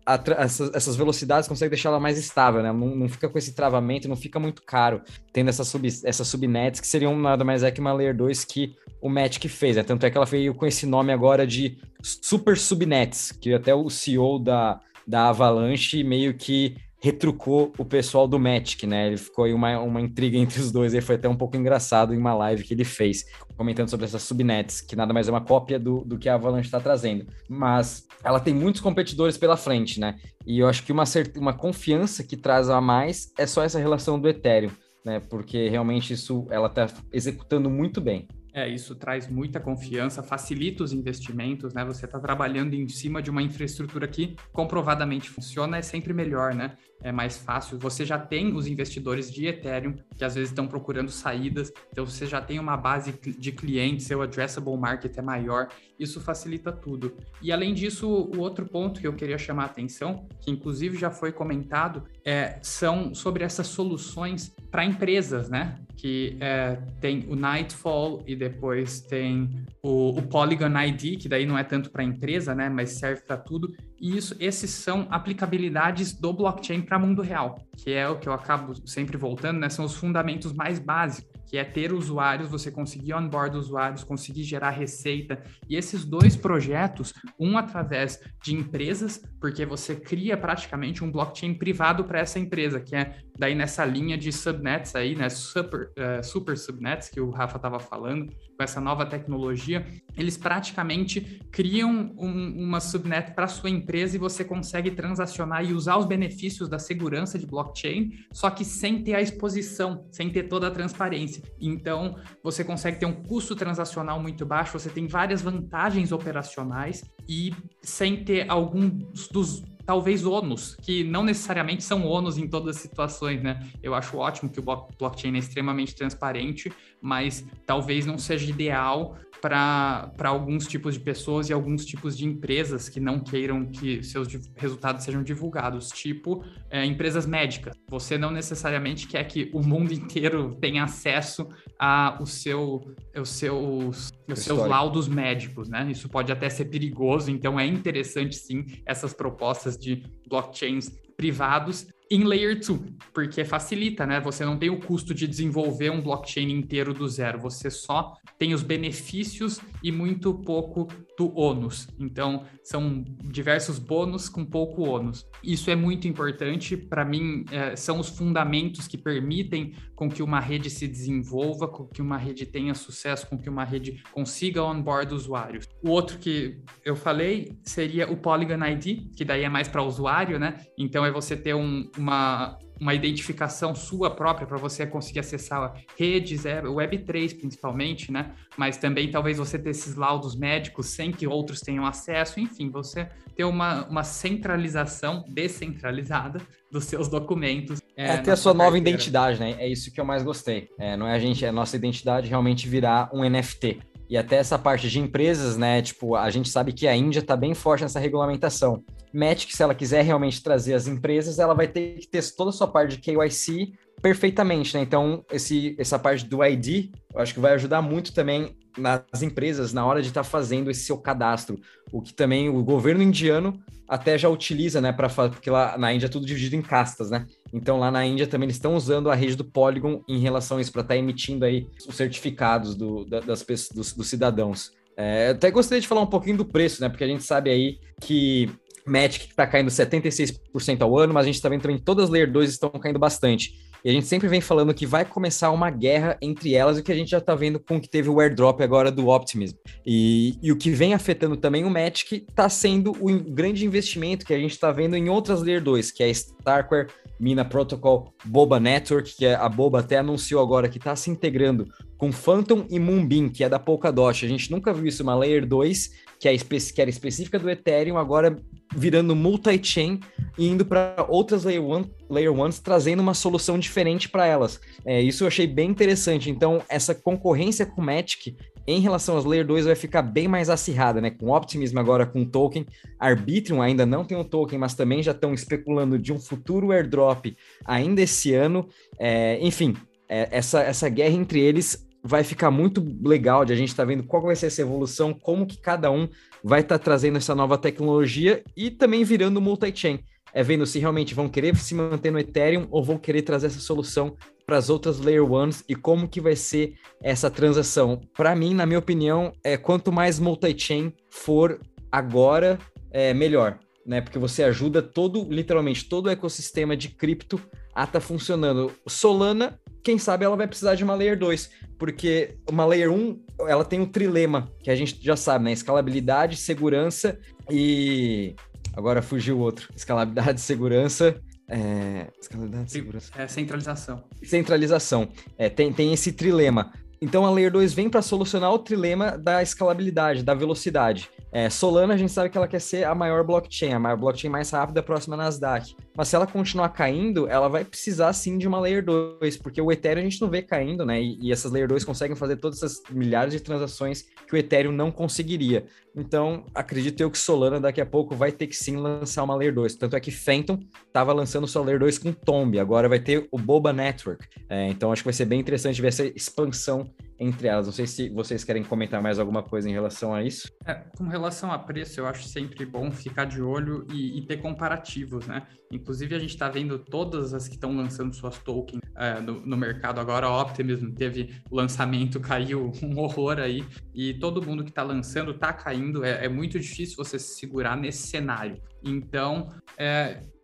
essas 0.75 0.97
velocidades, 0.97 1.49
consegue 1.49 1.71
deixar 1.71 1.91
ela 1.91 2.01
mais 2.01 2.19
estável, 2.19 2.63
né? 2.63 2.73
Não, 2.73 2.97
não, 2.97 3.09
fica 3.09 3.29
com 3.29 3.39
esse 3.39 3.55
travamento, 3.55 4.09
não 4.09 4.17
fica 4.17 4.39
muito 4.39 4.63
caro 4.63 5.03
tendo 5.33 5.49
essas, 5.49 5.69
sub, 5.69 5.89
subnets, 5.91 6.81
que 6.81 6.87
seriam 6.87 7.17
nada 7.19 7.45
mais 7.45 7.63
é 7.63 7.71
que 7.71 7.81
uma 7.81 7.93
Layer 7.93 8.17
2 8.17 8.45
que 8.45 8.75
o 9.01 9.09
Magic 9.09 9.49
fez, 9.49 9.77
né? 9.77 9.83
Tanto 9.83 10.05
é 10.05 10.11
que 10.11 10.17
ela 10.17 10.27
veio 10.27 10.55
com 10.55 10.67
esse 10.67 10.87
nome 10.87 11.13
agora 11.13 11.47
de 11.47 11.79
Super 12.03 12.57
Subnets, 12.57 13.33
que 13.33 13.53
até 13.55 13.75
o 13.75 13.89
CEO 13.89 14.39
da, 14.39 14.81
da 15.07 15.29
Avalanche 15.29 16.03
meio 16.03 16.35
que 16.35 16.77
retrucou 17.03 17.73
o 17.79 17.85
pessoal 17.85 18.29
do 18.29 18.39
Magic, 18.39 18.87
né? 18.87 19.09
Ele 19.09 19.17
ficou 19.17 19.45
aí 19.45 19.55
uma, 19.55 19.81
uma 19.81 20.01
intriga 20.01 20.37
entre 20.37 20.61
os 20.61 20.71
dois, 20.71 20.93
e 20.93 21.01
foi 21.01 21.15
até 21.15 21.29
um 21.29 21.37
pouco 21.37 21.57
engraçado 21.57 22.15
em 22.15 22.19
uma 22.19 22.35
live 22.35 22.63
que 22.63 22.75
ele 22.75 22.85
fez, 22.85 23.25
comentando 23.57 23.89
sobre 23.89 24.07
essas 24.07 24.23
subnets, 24.23 24.81
que 24.81 24.95
nada 24.95 25.13
mais 25.13 25.27
é 25.27 25.31
uma 25.31 25.41
cópia 25.41 25.79
do, 25.79 26.05
do 26.05 26.19
que 26.19 26.29
a 26.29 26.35
Avalanche 26.35 26.69
está 26.69 26.79
trazendo. 26.79 27.27
Mas 27.49 28.07
ela 28.23 28.39
tem 28.39 28.53
muitos 28.53 28.83
competidores 28.83 29.39
pela 29.39 29.57
frente, 29.57 29.99
né? 29.99 30.17
E 30.47 30.59
eu 30.59 30.69
acho 30.69 30.85
que 30.85 30.93
uma, 30.93 31.05
uma 31.37 31.53
confiança 31.55 32.23
que 32.23 32.37
traz 32.37 32.69
a 32.69 32.81
mais 32.81 33.33
é 33.39 33.47
só 33.47 33.63
essa 33.63 33.79
relação 33.79 34.21
do 34.21 34.29
Ethereum, 34.29 34.71
né? 35.05 35.21
Porque 35.21 35.69
realmente 35.69 36.13
isso 36.13 36.47
ela 36.51 36.67
está 36.67 36.89
executando 37.13 37.71
muito 37.71 38.01
bem. 38.01 38.29
É, 38.53 38.69
isso 38.69 38.95
traz 38.95 39.29
muita 39.29 39.61
confiança, 39.61 40.23
facilita 40.23 40.83
os 40.83 40.93
investimentos, 40.93 41.73
né? 41.73 41.85
Você 41.85 42.05
está 42.05 42.19
trabalhando 42.19 42.75
em 42.75 42.89
cima 42.89 43.23
de 43.23 43.31
uma 43.31 43.43
infraestrutura 43.43 44.09
que 44.09 44.37
comprovadamente 44.53 45.31
funciona, 45.31 45.79
é 45.79 45.83
sempre 45.83 46.13
melhor, 46.13 46.55
né? 46.55 46.77
É 47.03 47.13
mais 47.13 47.39
fácil. 47.39 47.79
Você 47.79 48.05
já 48.05 48.19
tem 48.19 48.53
os 48.55 48.67
investidores 48.67 49.33
de 49.33 49.47
Ethereum 49.47 49.95
que 50.17 50.25
às 50.25 50.35
vezes 50.35 50.51
estão 50.51 50.67
procurando 50.67 51.11
saídas, 51.11 51.73
então 51.91 52.05
você 52.05 52.27
já 52.27 52.41
tem 52.41 52.59
uma 52.59 52.77
base 52.77 53.13
de 53.13 53.53
clientes, 53.53 54.07
seu 54.07 54.21
addressable 54.21 54.77
market 54.77 55.17
é 55.17 55.23
maior, 55.23 55.69
isso 55.99 56.21
facilita 56.21 56.71
tudo. 56.73 57.17
E 57.41 57.53
além 57.53 57.73
disso, 57.73 58.09
o 58.09 58.39
outro 58.39 58.67
ponto 58.67 59.01
que 59.01 59.07
eu 59.07 59.15
queria 59.15 59.39
chamar 59.39 59.63
a 59.63 59.67
atenção, 59.67 60.27
que 60.41 60.51
inclusive 60.51 60.99
já 60.99 61.11
foi 61.11 61.33
comentado, 61.33 62.05
é, 62.25 62.59
são 62.63 63.15
sobre 63.15 63.45
essas 63.45 63.69
soluções 63.69 64.55
para 64.71 64.85
empresas, 64.85 65.49
né? 65.49 65.79
Que 66.01 66.39
é, 66.41 66.79
tem 66.99 67.27
o 67.29 67.37
Nightfall 67.37 68.23
e 68.27 68.35
depois 68.35 69.03
tem 69.03 69.67
o, 69.83 70.19
o 70.19 70.23
Polygon 70.23 70.73
ID, 70.81 71.21
que 71.21 71.29
daí 71.29 71.45
não 71.45 71.59
é 71.59 71.63
tanto 71.63 71.91
para 71.91 72.03
empresa, 72.03 72.55
né? 72.55 72.71
Mas 72.71 72.93
serve 72.93 73.21
para 73.23 73.37
tudo. 73.37 73.75
E 74.01 74.17
isso, 74.17 74.35
esses 74.41 74.71
são 74.71 75.07
aplicabilidades 75.11 76.15
do 76.15 76.33
blockchain 76.33 76.81
para 76.81 76.99
mundo 76.99 77.21
real, 77.21 77.67
que 77.77 77.93
é 77.93 78.09
o 78.09 78.19
que 78.19 78.29
eu 78.29 78.33
acabo 78.33 78.75
sempre 78.89 79.19
voltando, 79.19 79.61
né? 79.61 79.69
São 79.69 79.85
os 79.85 79.95
fundamentos 79.95 80.55
mais 80.55 80.79
básicos 80.79 81.31
que 81.51 81.59
é 81.59 81.65
ter 81.65 81.93
usuários, 81.93 82.49
você 82.49 82.71
conseguir 82.71 83.13
onboard 83.13 83.57
usuários, 83.57 84.05
conseguir 84.05 84.45
gerar 84.45 84.71
receita. 84.71 85.43
E 85.69 85.75
esses 85.75 86.05
dois 86.05 86.37
projetos, 86.37 87.13
um 87.37 87.59
através 87.59 88.21
de 88.41 88.55
empresas, 88.55 89.21
porque 89.41 89.67
você 89.67 89.97
cria 89.97 90.37
praticamente 90.37 91.03
um 91.03 91.11
blockchain 91.11 91.55
privado 91.55 92.05
para 92.05 92.21
essa 92.21 92.39
empresa, 92.39 92.79
que 92.79 92.95
é 92.95 93.19
daí 93.41 93.55
nessa 93.55 93.87
linha 93.87 94.19
de 94.19 94.31
subnets 94.31 94.95
aí, 94.95 95.17
né, 95.17 95.31
super, 95.31 95.91
uh, 95.97 96.23
super 96.23 96.59
subnets 96.59 97.09
que 97.09 97.19
o 97.19 97.31
Rafa 97.31 97.57
estava 97.57 97.81
falando, 97.81 98.31
com 98.55 98.63
essa 98.63 98.83
nova 98.83 99.07
tecnologia, 99.07 99.87
eles 100.15 100.37
praticamente 100.37 101.41
criam 101.51 102.13
um, 102.19 102.67
uma 102.67 102.81
subnet 102.81 103.33
para 103.35 103.49
sua 103.49 103.71
empresa 103.71 104.15
e 104.15 104.19
você 104.19 104.45
consegue 104.45 104.91
transacionar 104.91 105.65
e 105.65 105.73
usar 105.73 105.97
os 105.97 106.05
benefícios 106.05 106.69
da 106.69 106.79
segurança 106.79 107.39
de 107.39 107.47
blockchain, 107.47 108.11
só 108.31 108.51
que 108.51 108.63
sem 108.63 109.03
ter 109.03 109.15
a 109.15 109.23
exposição, 109.23 110.07
sem 110.13 110.29
ter 110.29 110.43
toda 110.43 110.69
a 110.69 110.71
transparência. 110.71 111.43
Então, 111.59 112.19
você 112.45 112.63
consegue 112.63 112.99
ter 113.01 113.07
um 113.07 113.23
custo 113.23 113.57
transacional 113.57 114.21
muito 114.21 114.45
baixo, 114.45 114.79
você 114.79 114.91
tem 114.91 115.07
várias 115.07 115.41
vantagens 115.41 116.13
operacionais 116.13 117.03
e 117.27 117.55
sem 117.81 118.23
ter 118.23 118.51
alguns 118.51 119.29
dos 119.29 119.63
talvez 119.91 120.25
ônus, 120.25 120.77
que 120.81 121.03
não 121.03 121.25
necessariamente 121.25 121.83
são 121.83 122.07
ônus 122.07 122.39
em 122.39 122.47
todas 122.47 122.77
as 122.77 122.81
situações, 122.81 123.43
né? 123.43 123.69
Eu 123.83 123.93
acho 123.93 124.17
ótimo 124.17 124.49
que 124.49 124.61
o 124.61 124.63
blockchain 124.63 125.35
é 125.35 125.39
extremamente 125.39 125.97
transparente, 125.97 126.73
mas 127.01 127.45
talvez 127.67 128.07
não 128.07 128.19
seja 128.19 128.51
ideal 128.51 129.17
para 129.41 130.13
alguns 130.25 130.67
tipos 130.67 130.95
de 130.95 131.01
pessoas 131.01 131.49
e 131.49 131.53
alguns 131.53 131.85
tipos 131.87 132.17
de 132.17 132.27
empresas 132.27 132.89
que 132.89 133.01
não 133.01 133.19
queiram 133.19 133.67
que 133.67 134.03
seus 134.03 134.29
resultados 134.57 135.03
sejam 135.03 135.23
divulgados, 135.23 135.89
tipo 135.89 136.45
é, 136.69 136.85
empresas 136.85 137.25
médicas. 137.25 137.75
Você 137.89 138.19
não 138.19 138.31
necessariamente 138.31 139.09
quer 139.09 139.25
que 139.25 139.51
o 139.55 139.63
mundo 139.63 139.93
inteiro 139.95 140.57
tenha 140.61 140.85
acesso 140.85 141.49
a 141.79 142.19
o 142.21 142.27
seu, 142.27 142.95
os 143.17 143.31
seus, 143.31 144.13
os 144.29 144.39
seus 144.41 144.67
laudos 144.67 145.09
médicos, 145.09 145.69
né? 145.69 145.89
Isso 145.91 146.09
pode 146.09 146.31
até 146.31 146.49
ser 146.51 146.67
perigoso, 146.67 147.31
então 147.31 147.59
é 147.59 147.67
interessante 147.67 148.37
sim 148.37 148.67
essas 148.85 149.15
propostas 149.15 149.77
de 149.77 150.03
blockchains 150.29 150.91
privados 151.17 151.87
em 152.11 152.25
Layer 152.25 152.59
2, 152.59 152.81
porque 153.15 153.45
facilita, 153.45 154.05
né? 154.05 154.21
Você 154.21 154.45
não 154.45 154.59
tem 154.59 154.69
o 154.69 154.81
custo 154.81 155.15
de 155.15 155.29
desenvolver 155.29 155.91
um 155.91 156.03
blockchain 156.03 156.51
inteiro 156.51 156.93
do 156.93 157.09
zero, 157.09 157.39
você 157.39 157.71
só 157.71 158.17
tem 158.37 158.53
os 158.53 158.63
benefícios 158.63 159.61
e 159.83 159.91
muito 159.91 160.35
pouco 160.35 160.89
do 161.17 161.37
ônus. 161.37 161.89
Então, 161.99 162.45
são 162.63 163.05
diversos 163.25 163.79
bônus 163.79 164.29
com 164.29 164.45
pouco 164.45 164.89
ônus. 164.89 165.27
Isso 165.43 165.71
é 165.71 165.77
muito 165.77 166.09
importante, 166.09 166.77
para 166.77 167.05
mim, 167.05 167.45
é, 167.51 167.77
são 167.77 167.99
os 167.99 168.09
fundamentos 168.09 168.89
que 168.89 168.97
permitem 168.97 169.75
com 169.95 170.09
que 170.09 170.23
uma 170.23 170.41
rede 170.41 170.71
se 170.71 170.89
desenvolva, 170.89 171.69
com 171.69 171.87
que 171.87 172.01
uma 172.01 172.17
rede 172.17 172.47
tenha 172.47 172.75
sucesso, 172.75 173.29
com 173.29 173.37
que 173.37 173.51
uma 173.51 173.65
rede 173.65 174.03
consiga 174.13 174.63
onboard 174.63 175.15
usuários. 175.15 175.67
O 175.83 175.91
outro 175.91 176.19
que 176.19 176.63
eu 176.85 176.97
falei 176.97 177.59
seria 177.63 178.11
o 178.11 178.17
Polygon 178.17 178.65
ID, 178.65 179.15
que 179.15 179.25
daí 179.25 179.45
é 179.45 179.49
mais 179.49 179.69
para 179.69 179.83
usuário, 179.83 180.39
né? 180.39 180.59
Então, 180.79 181.05
é 181.05 181.11
você 181.11 181.37
ter 181.37 181.55
um 181.55 181.91
uma, 181.97 182.59
uma 182.81 182.95
identificação 182.95 183.75
sua 183.75 184.11
própria 184.11 184.47
para 184.47 184.57
você 184.57 184.87
conseguir 184.87 185.21
acessar 185.21 185.75
redes, 185.99 186.47
é, 186.47 186.63
Web3 186.63 187.39
principalmente, 187.39 188.11
né? 188.11 188.33
Mas 188.57 188.79
também 188.79 189.11
talvez 189.11 189.37
você 189.37 189.59
ter 189.59 189.71
esses 189.71 189.95
laudos 189.95 190.35
médicos 190.35 190.87
sem 190.87 191.13
que 191.13 191.27
outros 191.27 191.61
tenham 191.61 191.85
acesso, 191.85 192.41
enfim, 192.41 192.71
você 192.71 193.07
ter 193.37 193.45
uma, 193.45 193.87
uma 193.87 194.03
centralização 194.03 195.25
descentralizada 195.29 196.41
dos 196.73 196.85
seus 196.85 197.09
documentos. 197.09 197.81
É, 197.97 198.15
é 198.15 198.17
ter 198.17 198.31
a 198.31 198.37
sua 198.37 198.55
nova 198.55 198.79
identidade, 198.79 199.39
né? 199.39 199.57
É 199.59 199.69
isso 199.69 199.93
que 199.93 200.01
eu 200.01 200.05
mais 200.05 200.23
gostei. 200.23 200.69
É, 200.79 200.97
não 200.97 201.07
é 201.07 201.13
a 201.13 201.19
gente, 201.19 201.45
é 201.45 201.49
a 201.49 201.53
nossa 201.53 201.77
identidade 201.77 202.29
realmente 202.29 202.67
virar 202.67 203.11
um 203.13 203.29
NFT. 203.29 203.79
E 204.09 204.17
até 204.17 204.37
essa 204.37 204.59
parte 204.59 204.89
de 204.89 204.99
empresas, 204.99 205.57
né? 205.57 205.83
Tipo, 205.83 206.17
a 206.17 206.31
gente 206.31 206.49
sabe 206.49 206.73
que 206.73 206.89
a 206.89 206.97
Índia 206.97 207.21
está 207.21 207.37
bem 207.37 207.55
forte 207.55 207.83
nessa 207.83 208.01
regulamentação. 208.01 208.83
Matic, 209.13 209.55
se 209.55 209.63
ela 209.63 209.75
quiser 209.75 210.03
realmente 210.03 210.43
trazer 210.43 210.75
as 210.75 210.87
empresas, 210.87 211.39
ela 211.39 211.55
vai 211.55 211.69
ter 211.69 211.99
que 211.99 212.09
ter 212.09 212.23
toda 212.35 212.51
a 212.51 212.53
sua 212.53 212.69
parte 212.69 212.97
de 212.97 213.03
KYC 213.03 213.73
perfeitamente, 214.01 214.77
né? 214.77 214.83
Então, 214.83 215.25
esse, 215.31 215.77
essa 215.79 215.99
parte 215.99 216.25
do 216.25 216.45
ID, 216.45 216.91
eu 217.15 217.21
acho 217.21 217.35
que 217.35 217.41
vai 217.41 217.53
ajudar 217.53 217.83
muito 217.83 218.13
também 218.13 218.57
nas 218.79 219.23
empresas 219.23 219.73
na 219.73 219.85
hora 219.85 220.01
de 220.01 220.09
estar 220.09 220.23
tá 220.23 220.29
fazendo 220.29 220.71
esse 220.71 220.85
seu 220.85 220.97
cadastro, 220.97 221.59
o 221.93 222.01
que 222.01 222.15
também 222.15 222.49
o 222.49 222.63
governo 222.63 223.03
indiano 223.03 223.61
até 223.89 224.17
já 224.17 224.29
utiliza, 224.29 224.81
né, 224.81 224.93
para 224.93 225.09
porque 225.09 225.51
lá 225.51 225.77
na 225.77 225.93
Índia 225.93 226.07
é 226.07 226.09
tudo 226.09 226.25
dividido 226.25 226.55
em 226.55 226.63
castas, 226.63 227.11
né? 227.11 227.27
Então 227.53 227.77
lá 227.77 227.91
na 227.91 228.07
Índia 228.07 228.27
também 228.27 228.47
eles 228.47 228.57
estão 228.57 228.77
usando 228.77 229.11
a 229.11 229.15
rede 229.17 229.35
do 229.35 229.45
Polygon 229.45 230.05
em 230.09 230.21
relação 230.21 230.59
a 230.59 230.61
isso 230.61 230.71
para 230.71 230.83
estar 230.83 230.95
tá 230.95 230.99
emitindo 230.99 231.45
aí 231.45 231.67
os 231.89 231.97
certificados 231.97 232.77
do, 232.77 233.05
das 233.05 233.43
pessoas, 233.43 233.77
dos, 233.77 233.93
dos 233.93 234.07
cidadãos. 234.07 234.71
É, 234.97 235.31
até 235.31 235.51
gostaria 235.51 235.81
de 235.81 235.89
falar 235.89 236.03
um 236.03 236.07
pouquinho 236.07 236.37
do 236.37 236.45
preço, 236.45 236.81
né? 236.81 236.89
Porque 236.89 237.03
a 237.03 237.07
gente 237.09 237.25
sabe 237.25 237.51
aí 237.51 237.79
que 238.01 238.49
Magic 238.91 239.29
está 239.29 239.47
caindo 239.47 239.71
76% 239.71 240.81
ao 240.81 240.99
ano, 240.99 241.15
mas 241.15 241.23
a 241.23 241.27
gente 241.27 241.37
está 241.37 241.49
vendo 241.49 241.63
também 241.63 241.79
que 241.79 241.85
todas 241.85 242.05
as 242.05 242.11
Layer 242.11 242.31
2 242.31 242.51
estão 242.51 242.71
caindo 242.71 242.99
bastante. 242.99 243.53
E 243.85 243.89
a 243.89 243.93
gente 243.93 244.07
sempre 244.07 244.29
vem 244.29 244.41
falando 244.41 244.75
que 244.75 244.85
vai 244.85 245.05
começar 245.05 245.51
uma 245.51 245.71
guerra 245.71 246.19
entre 246.21 246.55
elas, 246.55 246.77
o 246.77 246.83
que 246.83 246.93
a 246.93 246.95
gente 246.95 247.11
já 247.11 247.19
está 247.19 247.35
vendo 247.35 247.59
com 247.59 247.77
o 247.77 247.81
que 247.81 247.89
teve 247.89 248.11
o 248.11 248.21
airdrop 248.21 248.61
agora 248.61 248.91
do 248.91 249.09
Optimism. 249.09 249.57
E, 249.87 250.39
e 250.43 250.53
o 250.53 250.57
que 250.57 250.71
vem 250.71 250.93
afetando 250.93 251.37
também 251.37 251.65
o 251.65 251.71
Magic 251.71 252.27
está 252.29 252.49
sendo 252.49 252.93
o 253.01 253.19
grande 253.21 253.65
investimento 253.65 254.27
que 254.27 254.35
a 254.35 254.39
gente 254.39 254.53
está 254.53 254.71
vendo 254.71 254.97
em 254.97 255.09
outras 255.09 255.41
Layer 255.41 255.63
2, 255.63 255.93
que 255.93 256.03
é 256.03 256.11
Starkware, 256.11 256.89
Mina 257.19 257.45
Protocol, 257.45 258.13
Boba 258.25 258.61
Network, 258.61 259.15
que 259.17 259.25
é, 259.25 259.35
a 259.35 259.49
Boba 259.49 259.81
até 259.81 259.99
anunciou 259.99 260.43
agora 260.43 260.69
que 260.69 260.79
está 260.79 260.95
se 260.97 261.11
integrando 261.11 261.67
com 262.01 262.11
Phantom 262.11 262.65
e 262.71 262.79
Moonbeam, 262.79 263.29
que 263.29 263.45
é 263.45 263.49
da 263.49 263.59
Polkadot. 263.59 264.25
A 264.25 264.29
gente 264.29 264.51
nunca 264.51 264.73
viu 264.73 264.87
isso, 264.87 265.03
uma 265.03 265.15
Layer 265.15 265.47
2, 265.47 265.91
que, 266.19 266.27
é 266.27 266.35
que 266.35 266.81
era 266.81 266.89
específica 266.89 267.39
do 267.39 267.51
Ethereum, 267.51 267.99
agora 267.99 268.35
virando 268.75 269.15
multi-chain 269.15 270.01
e 270.39 270.49
indo 270.49 270.65
para 270.65 271.05
outras 271.11 271.45
layer, 271.45 271.63
one, 271.63 271.91
layer 272.09 272.33
ones, 272.33 272.59
trazendo 272.59 273.01
uma 273.01 273.13
solução 273.13 273.59
diferente 273.59 274.09
para 274.09 274.27
elas. 274.27 274.59
É, 274.87 275.03
isso 275.03 275.25
eu 275.25 275.29
achei 275.29 275.47
bem 275.47 275.69
interessante. 275.69 276.31
Então, 276.31 276.63
essa 276.71 276.95
concorrência 276.95 277.67
com 277.67 277.83
o 277.83 277.85
Matic 277.85 278.35
em 278.67 278.81
relação 278.81 279.19
às 279.19 279.27
Layer 279.27 279.47
2 279.47 279.67
vai 279.67 279.75
ficar 279.75 280.01
bem 280.01 280.27
mais 280.27 280.49
acirrada, 280.49 281.03
né? 281.03 281.11
Com 281.11 281.31
Optimism 281.31 281.77
agora 281.77 282.07
com 282.07 282.25
token, 282.25 282.65
Arbitrium 282.99 283.61
ainda 283.61 283.85
não 283.85 284.07
tem 284.07 284.17
um 284.17 284.25
token, 284.25 284.59
mas 284.59 284.75
também 284.75 285.03
já 285.03 285.13
estão 285.13 285.35
especulando 285.35 285.99
de 285.99 286.15
um 286.15 286.19
futuro 286.19 286.73
airdrop 286.73 287.37
ainda 287.63 288.01
esse 288.01 288.33
ano. 288.33 288.67
É, 288.99 289.39
enfim, 289.43 289.77
é, 290.09 290.29
essa, 290.31 290.63
essa 290.63 290.89
guerra 290.89 291.15
entre 291.15 291.41
eles 291.41 291.90
vai 292.03 292.25
ficar 292.25 292.51
muito 292.51 292.85
legal 293.03 293.45
de 293.45 293.53
a 293.53 293.57
gente 293.57 293.69
estar 293.69 293.83
tá 293.83 293.89
vendo 293.89 294.05
qual 294.05 294.23
vai 294.23 294.37
ser 294.37 294.47
essa 294.47 294.63
evolução, 294.63 295.13
como 295.13 295.47
que 295.47 295.59
cada 295.59 295.91
um 295.91 296.09
vai 296.43 296.61
estar 296.61 296.79
tá 296.79 296.85
trazendo 296.85 297.19
essa 297.19 297.35
nova 297.35 297.59
tecnologia 297.59 298.43
e 298.57 298.71
também 298.71 299.05
virando 299.05 299.41
multi-chain. 299.41 300.01
É 300.33 300.43
vendo 300.43 300.65
se 300.65 300.79
realmente 300.79 301.15
vão 301.15 301.29
querer 301.29 301.57
se 301.57 301.75
manter 301.75 302.11
no 302.11 302.19
Ethereum 302.19 302.67
ou 302.71 302.85
vão 302.85 302.97
querer 302.97 303.23
trazer 303.23 303.49
essa 303.49 303.61
solução 303.61 304.17
para 304.47 304.57
as 304.57 304.71
outras 304.71 305.01
Layer 305.01 305.31
Ones 305.31 305.65
e 305.69 305.75
como 305.75 306.09
que 306.09 306.21
vai 306.21 306.37
ser 306.37 306.75
essa 307.03 307.31
transação. 307.31 308.01
Para 308.17 308.35
mim, 308.35 308.55
na 308.55 308.65
minha 308.65 308.79
opinião, 308.79 309.33
é 309.45 309.57
quanto 309.57 309.93
mais 309.93 310.19
multi-chain 310.19 310.93
for 311.11 311.61
agora, 311.91 312.59
é 312.93 313.13
melhor, 313.13 313.59
né? 313.85 314.01
Porque 314.01 314.19
você 314.19 314.45
ajuda 314.45 314.83
todo, 314.83 315.27
literalmente, 315.29 315.89
todo 315.89 316.07
o 316.07 316.11
ecossistema 316.11 316.77
de 316.77 316.89
cripto 316.89 317.41
a 317.75 317.85
estar 317.85 317.87
tá 317.87 318.01
funcionando. 318.01 318.73
Solana 318.87 319.59
quem 319.83 319.99
sabe 319.99 320.25
ela 320.25 320.37
vai 320.37 320.47
precisar 320.47 320.75
de 320.75 320.85
uma 320.85 320.95
Layer 320.95 321.19
2, 321.19 321.51
porque 321.79 322.37
uma 322.51 322.65
Layer 322.65 322.91
1, 322.91 323.23
ela 323.49 323.65
tem 323.65 323.81
um 323.81 323.87
trilema, 323.87 324.51
que 324.63 324.71
a 324.71 324.77
gente 324.77 324.99
já 325.03 325.17
sabe, 325.17 325.45
né? 325.45 325.53
Escalabilidade, 325.53 326.37
segurança 326.37 327.19
e... 327.51 328.35
Agora 328.77 329.03
fugiu 329.03 329.39
outro. 329.39 329.69
Escalabilidade, 329.75 330.41
segurança... 330.41 331.21
É... 331.49 332.07
Escalabilidade, 332.21 332.71
segurança... 332.71 333.11
É, 333.17 333.27
centralização. 333.27 334.05
Centralização. 334.23 335.09
É, 335.37 335.49
tem, 335.49 335.73
tem 335.73 335.93
esse 335.93 336.13
trilema. 336.13 336.73
Então 337.03 337.25
a 337.25 337.31
Layer 337.31 337.51
2 337.51 337.73
vem 337.73 337.89
para 337.89 338.03
solucionar 338.03 338.53
o 338.53 338.59
trilema 338.59 339.17
da 339.17 339.43
escalabilidade, 339.43 340.23
da 340.23 340.35
velocidade. 340.35 341.09
É, 341.33 341.49
Solana, 341.49 341.95
a 341.95 341.97
gente 341.97 342.11
sabe 342.11 342.29
que 342.29 342.37
ela 342.37 342.49
quer 342.49 342.61
ser 342.61 342.85
a 342.85 342.95
maior 342.95 343.23
blockchain, 343.25 343.73
a 343.73 343.79
maior 343.79 343.97
blockchain 343.97 344.31
mais 344.31 344.51
rápida 344.51 344.83
próxima 344.83 345.17
Nasdaq. 345.17 345.77
Mas 345.97 346.09
se 346.09 346.17
ela 346.17 346.27
continuar 346.27 346.71
caindo, 346.71 347.29
ela 347.29 347.49
vai 347.49 347.65
precisar 347.65 348.13
sim 348.13 348.37
de 348.37 348.49
uma 348.49 348.59
Layer 348.59 348.85
2, 348.85 349.37
porque 349.37 349.61
o 349.61 349.71
Ethereum 349.71 350.01
a 350.01 350.05
gente 350.09 350.21
não 350.21 350.29
vê 350.29 350.43
caindo, 350.43 350.85
né? 350.85 351.01
E, 351.01 351.19
e 351.21 351.33
essas 351.33 351.53
Layer 351.53 351.69
2 351.69 351.85
conseguem 351.85 352.17
fazer 352.17 352.37
todas 352.37 352.59
essas 352.63 352.83
milhares 352.91 353.33
de 353.33 353.41
transações 353.41 354.07
que 354.27 354.35
o 354.35 354.37
Ethereum 354.37 354.73
não 354.73 354.91
conseguiria. 354.91 355.67
Então, 355.95 356.45
acredito 356.55 357.01
eu 357.01 357.11
que 357.11 357.19
Solana 357.19 357.61
daqui 357.61 357.81
a 357.81 357.87
pouco 357.87 358.15
vai 358.15 358.33
ter 358.33 358.47
que 358.47 358.57
sim 358.57 358.77
lançar 358.77 359.23
uma 359.23 359.37
Layer 359.37 359.55
2. 359.55 359.77
Tanto 359.77 359.97
é 359.97 360.01
que 360.01 360.11
Phantom 360.11 360.59
estava 360.87 361.13
lançando 361.13 361.47
sua 361.47 361.63
Layer 361.63 361.79
2 361.79 361.99
com 361.99 362.13
Tomb, 362.13 362.59
agora 362.59 362.89
vai 362.89 362.99
ter 362.99 363.29
o 363.31 363.39
Boba 363.39 363.73
Network. 363.73 364.27
É, 364.49 364.69
então, 364.69 364.93
acho 364.93 365.03
que 365.03 365.07
vai 365.07 365.15
ser 365.15 365.27
bem 365.27 365.39
interessante 365.39 365.81
ver 365.81 365.89
essa 365.89 366.05
expansão 366.05 366.91
entre 367.21 367.47
elas. 367.47 367.67
Não 367.67 367.73
sei 367.73 367.87
se 367.87 368.09
vocês 368.09 368.43
querem 368.43 368.65
comentar 368.65 369.03
mais 369.03 369.19
alguma 369.19 369.43
coisa 369.43 369.69
em 369.69 369.73
relação 369.73 370.15
a 370.15 370.25
isso. 370.25 370.49
É, 370.65 370.75
com 370.97 371.07
relação 371.07 371.53
a 371.53 371.59
preço, 371.59 372.01
eu 372.01 372.07
acho 372.07 372.27
sempre 372.27 372.65
bom 372.65 372.91
ficar 372.91 373.27
de 373.27 373.43
olho 373.43 373.87
e, 373.93 374.19
e 374.19 374.23
ter 374.23 374.39
comparativos, 374.39 375.27
né? 375.27 375.47
Inclusive, 375.71 376.15
a 376.15 376.19
gente 376.19 376.31
está 376.31 376.49
vendo 376.49 376.79
todas 376.79 377.35
as 377.35 377.47
que 377.47 377.55
estão 377.55 377.77
lançando 377.77 378.15
suas 378.17 378.39
tokens 378.39 378.81
é, 378.97 379.21
no, 379.21 379.45
no, 379.45 379.57
mercado 379.57 380.01
agora. 380.01 380.27
A 380.27 380.43
Optimism 380.43 380.93
teve 380.93 381.41
lançamento, 381.51 382.19
caiu 382.21 382.73
um 382.83 382.99
horror 382.99 383.39
aí, 383.39 383.65
e 383.95 384.15
todo 384.15 384.45
mundo 384.45 384.65
que 384.65 384.71
está 384.71 384.83
lançando 384.83 385.33
está 385.33 385.53
caindo. 385.53 386.03
É, 386.03 386.25
é, 386.25 386.29
muito 386.29 386.59
difícil 386.59 386.97
você 386.97 387.19
se 387.19 387.39
segurar 387.39 387.77
nesse 387.77 388.09
cenário. 388.09 388.61
Então, 388.83 389.49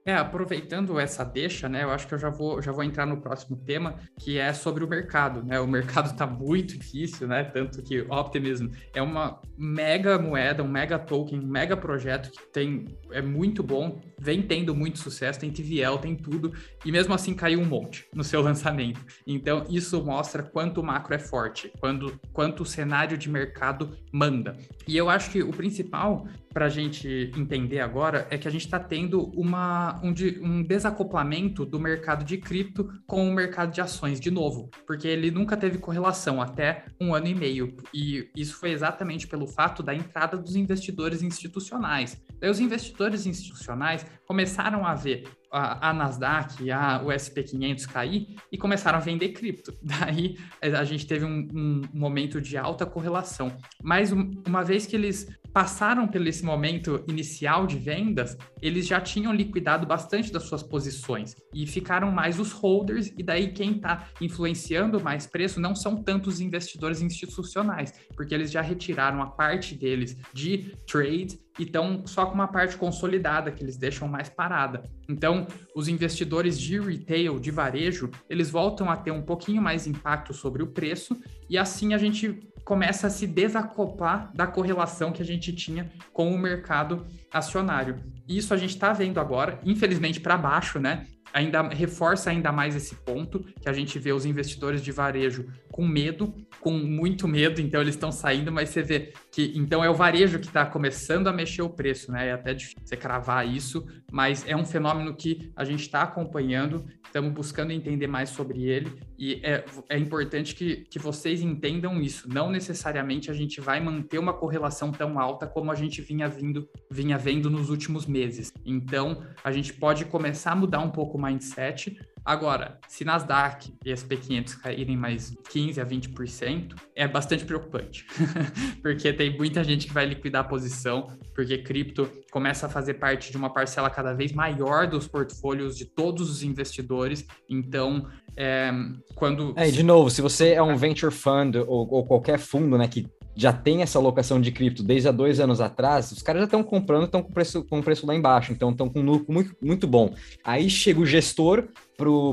é, 0.06 0.14
aproveitando 0.14 1.00
essa 1.00 1.24
deixa, 1.24 1.68
né, 1.68 1.82
eu 1.82 1.90
acho 1.90 2.06
que 2.06 2.14
eu 2.14 2.18
já 2.18 2.30
vou, 2.30 2.62
já 2.62 2.70
vou 2.70 2.84
entrar 2.84 3.04
no 3.04 3.20
próximo 3.20 3.56
tema, 3.56 3.96
que 4.20 4.38
é 4.38 4.52
sobre 4.52 4.84
o 4.84 4.88
mercado, 4.88 5.42
né? 5.42 5.58
O 5.58 5.66
mercado 5.66 6.06
está 6.12 6.24
muito 6.24 6.78
difícil, 6.78 7.26
né? 7.26 7.42
Tanto 7.42 7.82
que 7.82 8.02
Optimism 8.02 8.68
é 8.94 9.02
uma 9.02 9.40
mega 9.58 10.16
moeda, 10.16 10.62
um 10.62 10.68
mega 10.68 10.96
token, 10.96 11.40
um 11.40 11.46
mega 11.46 11.76
projeto 11.76 12.30
que 12.30 12.46
tem 12.52 12.96
é 13.10 13.20
muito 13.20 13.64
bom, 13.64 14.00
vem 14.16 14.42
tendo 14.42 14.76
muito 14.76 15.00
sucesso, 15.00 15.40
tem 15.40 15.50
TVL, 15.50 15.98
tem 16.00 16.14
tudo, 16.14 16.52
e 16.84 16.92
mesmo 16.92 17.12
assim 17.12 17.34
caiu 17.34 17.60
um 17.60 17.64
monte 17.64 18.06
no 18.14 18.22
seu 18.22 18.40
lançamento. 18.42 19.04
Então, 19.26 19.64
isso 19.68 20.00
mostra 20.04 20.40
quanto 20.40 20.80
o 20.80 20.84
macro 20.84 21.14
é 21.14 21.18
forte, 21.18 21.72
quando, 21.80 22.20
quanto 22.32 22.62
o 22.62 22.66
cenário 22.66 23.18
de 23.18 23.28
mercado 23.28 23.98
manda. 24.12 24.56
E 24.86 24.96
eu 24.96 25.10
acho 25.10 25.30
que 25.30 25.42
o 25.42 25.50
principal 25.50 26.28
para 26.56 26.64
a 26.64 26.70
gente 26.70 27.30
entender 27.36 27.80
agora 27.80 28.26
é 28.30 28.38
que 28.38 28.48
a 28.48 28.50
gente 28.50 28.64
está 28.64 28.80
tendo 28.80 29.30
uma, 29.38 30.00
um, 30.02 30.14
um, 30.42 30.62
desacoplamento 30.62 31.66
do 31.66 31.78
mercado 31.78 32.24
de 32.24 32.38
cripto 32.38 32.88
com 33.06 33.28
o 33.28 33.34
mercado 33.34 33.74
de 33.74 33.82
ações 33.82 34.18
de 34.18 34.30
novo, 34.30 34.70
porque 34.86 35.06
ele 35.06 35.30
nunca 35.30 35.54
teve 35.54 35.76
correlação 35.76 36.40
até 36.40 36.86
um 36.98 37.14
ano 37.14 37.26
e 37.26 37.34
meio. 37.34 37.76
E 37.92 38.30
isso 38.34 38.56
foi 38.56 38.70
exatamente 38.70 39.26
pelo 39.26 39.46
fato 39.46 39.82
da 39.82 39.94
entrada 39.94 40.38
dos 40.38 40.56
investidores 40.56 41.22
institucionais. 41.22 42.18
Daí 42.40 42.48
os 42.48 42.58
investidores 42.58 43.26
institucionais 43.26 44.06
começaram 44.26 44.86
a 44.86 44.94
ver 44.94 45.24
a, 45.50 45.90
a 45.90 45.92
Nasdaq, 45.92 46.70
a, 46.70 47.02
o 47.02 47.06
SP500 47.06 47.86
cair 47.86 48.36
e 48.50 48.58
começaram 48.58 48.98
a 48.98 49.00
vender 49.00 49.30
cripto. 49.30 49.72
Daí 49.82 50.36
a 50.60 50.84
gente 50.84 51.06
teve 51.06 51.24
um, 51.24 51.48
um 51.52 51.82
momento 51.92 52.40
de 52.40 52.56
alta 52.56 52.86
correlação. 52.86 53.56
Mas 53.82 54.12
um, 54.12 54.30
uma 54.46 54.62
vez 54.62 54.86
que 54.86 54.96
eles 54.96 55.28
passaram 55.56 56.06
por 56.06 56.26
esse 56.26 56.44
momento 56.44 57.02
inicial 57.08 57.66
de 57.66 57.78
vendas, 57.78 58.36
eles 58.60 58.86
já 58.86 59.00
tinham 59.00 59.32
liquidado 59.32 59.86
bastante 59.86 60.30
das 60.30 60.42
suas 60.42 60.62
posições 60.62 61.34
e 61.54 61.66
ficaram 61.66 62.12
mais 62.12 62.38
os 62.38 62.52
holders, 62.52 63.10
e 63.16 63.22
daí 63.22 63.52
quem 63.52 63.76
está 63.76 64.06
influenciando 64.20 65.00
mais 65.00 65.26
preço 65.26 65.58
não 65.58 65.74
são 65.74 66.02
tantos 66.02 66.42
investidores 66.42 67.00
institucionais, 67.00 67.94
porque 68.14 68.34
eles 68.34 68.50
já 68.50 68.60
retiraram 68.60 69.22
a 69.22 69.28
parte 69.28 69.74
deles 69.74 70.14
de 70.34 70.76
trade 70.86 71.38
e 71.58 71.64
estão 71.64 72.06
só 72.06 72.26
com 72.26 72.34
uma 72.34 72.48
parte 72.48 72.76
consolidada 72.76 73.50
que 73.50 73.62
eles 73.62 73.76
deixam 73.76 74.08
mais 74.08 74.28
parada. 74.28 74.82
Então, 75.08 75.46
os 75.74 75.88
investidores 75.88 76.58
de 76.58 76.78
retail, 76.80 77.38
de 77.38 77.50
varejo, 77.50 78.10
eles 78.28 78.50
voltam 78.50 78.90
a 78.90 78.96
ter 78.96 79.10
um 79.10 79.22
pouquinho 79.22 79.62
mais 79.62 79.86
impacto 79.86 80.34
sobre 80.34 80.62
o 80.62 80.68
preço 80.68 81.16
e 81.48 81.56
assim 81.56 81.94
a 81.94 81.98
gente 81.98 82.40
começa 82.64 83.06
a 83.06 83.10
se 83.10 83.28
desacoplar 83.28 84.32
da 84.34 84.44
correlação 84.44 85.12
que 85.12 85.22
a 85.22 85.24
gente 85.24 85.52
tinha 85.52 85.88
com 86.12 86.34
o 86.34 86.38
mercado 86.38 87.06
acionário. 87.32 87.96
Isso 88.28 88.52
a 88.52 88.56
gente 88.56 88.70
está 88.70 88.92
vendo 88.92 89.20
agora, 89.20 89.60
infelizmente 89.64 90.20
para 90.20 90.36
baixo, 90.36 90.80
né? 90.80 91.06
Ainda 91.32 91.62
reforça 91.62 92.30
ainda 92.30 92.50
mais 92.50 92.74
esse 92.74 92.96
ponto 92.96 93.40
que 93.60 93.68
a 93.68 93.72
gente 93.72 93.98
vê 94.00 94.12
os 94.12 94.26
investidores 94.26 94.82
de 94.82 94.90
varejo 94.90 95.46
com 95.76 95.86
medo, 95.86 96.34
com 96.58 96.70
muito 96.70 97.28
medo, 97.28 97.60
então 97.60 97.82
eles 97.82 97.94
estão 97.94 98.10
saindo, 98.10 98.50
mas 98.50 98.70
você 98.70 98.82
vê 98.82 99.12
que 99.30 99.52
então 99.54 99.84
é 99.84 99.90
o 99.90 99.94
varejo 99.94 100.38
que 100.38 100.46
está 100.46 100.64
começando 100.64 101.26
a 101.26 101.32
mexer 101.34 101.60
o 101.60 101.68
preço, 101.68 102.10
né? 102.10 102.28
É 102.28 102.32
até 102.32 102.54
difícil 102.54 102.80
você 102.82 102.96
cravar 102.96 103.46
isso, 103.46 103.86
mas 104.10 104.42
é 104.48 104.56
um 104.56 104.64
fenômeno 104.64 105.14
que 105.14 105.52
a 105.54 105.64
gente 105.64 105.82
está 105.82 106.00
acompanhando, 106.00 106.86
estamos 107.04 107.30
buscando 107.30 107.72
entender 107.72 108.06
mais 108.06 108.30
sobre 108.30 108.64
ele 108.64 108.90
e 109.18 109.34
é, 109.44 109.66
é 109.90 109.98
importante 109.98 110.54
que, 110.54 110.86
que 110.90 110.98
vocês 110.98 111.42
entendam 111.42 112.00
isso. 112.00 112.26
Não 112.26 112.50
necessariamente 112.50 113.30
a 113.30 113.34
gente 113.34 113.60
vai 113.60 113.78
manter 113.78 114.18
uma 114.18 114.32
correlação 114.32 114.90
tão 114.90 115.18
alta 115.18 115.46
como 115.46 115.70
a 115.70 115.74
gente 115.74 116.00
vinha 116.00 116.26
vindo, 116.26 116.66
vinha 116.90 117.18
vendo 117.18 117.50
nos 117.50 117.68
últimos 117.68 118.06
meses. 118.06 118.50
Então, 118.64 119.22
a 119.44 119.52
gente 119.52 119.74
pode 119.74 120.06
começar 120.06 120.52
a 120.52 120.56
mudar 120.56 120.80
um 120.80 120.90
pouco 120.90 121.18
o 121.18 121.22
mindset, 121.22 121.98
Agora, 122.26 122.80
se 122.88 123.04
Nasdaq 123.04 123.72
e 123.84 123.92
SP500 123.92 124.60
caírem 124.60 124.96
mais 124.96 125.32
15 125.48 125.80
a 125.80 125.86
20%, 125.86 126.74
é 126.96 127.06
bastante 127.06 127.44
preocupante, 127.44 128.04
porque 128.82 129.12
tem 129.12 129.38
muita 129.38 129.62
gente 129.62 129.86
que 129.86 129.92
vai 129.92 130.06
liquidar 130.06 130.44
a 130.44 130.48
posição, 130.48 131.06
porque 131.32 131.58
cripto 131.58 132.10
começa 132.32 132.66
a 132.66 132.68
fazer 132.68 132.94
parte 132.94 133.30
de 133.30 133.36
uma 133.36 133.48
parcela 133.48 133.88
cada 133.88 134.12
vez 134.12 134.32
maior 134.32 134.88
dos 134.88 135.06
portfólios 135.06 135.78
de 135.78 135.84
todos 135.84 136.28
os 136.28 136.42
investidores. 136.42 137.24
Então, 137.48 138.08
é, 138.36 138.72
quando. 139.14 139.54
É, 139.56 139.70
de 139.70 139.84
novo, 139.84 140.10
se 140.10 140.20
você 140.20 140.54
é 140.54 140.62
um 140.62 140.76
venture 140.76 141.14
fund 141.14 141.54
ou, 141.54 141.88
ou 141.88 142.04
qualquer 142.04 142.40
fundo 142.40 142.76
né, 142.76 142.88
que 142.88 143.06
já 143.36 143.52
tem 143.52 143.82
essa 143.82 143.98
alocação 143.98 144.40
de 144.40 144.50
cripto 144.50 144.82
desde 144.82 145.08
há 145.08 145.12
dois 145.12 145.38
anos 145.38 145.60
atrás, 145.60 146.10
os 146.10 146.22
caras 146.22 146.40
já 146.40 146.44
estão 146.46 146.62
comprando, 146.62 147.04
estão 147.04 147.22
com 147.22 147.30
preço, 147.30 147.62
com 147.64 147.82
preço 147.82 148.06
lá 148.06 148.14
embaixo, 148.14 148.50
então 148.50 148.70
estão 148.70 148.88
com 148.88 149.00
um 149.00 149.04
lucro 149.04 149.32
muito, 149.32 149.54
muito 149.60 149.86
bom. 149.86 150.14
Aí 150.42 150.70
chega 150.70 150.98
o 150.98 151.06
gestor 151.06 151.68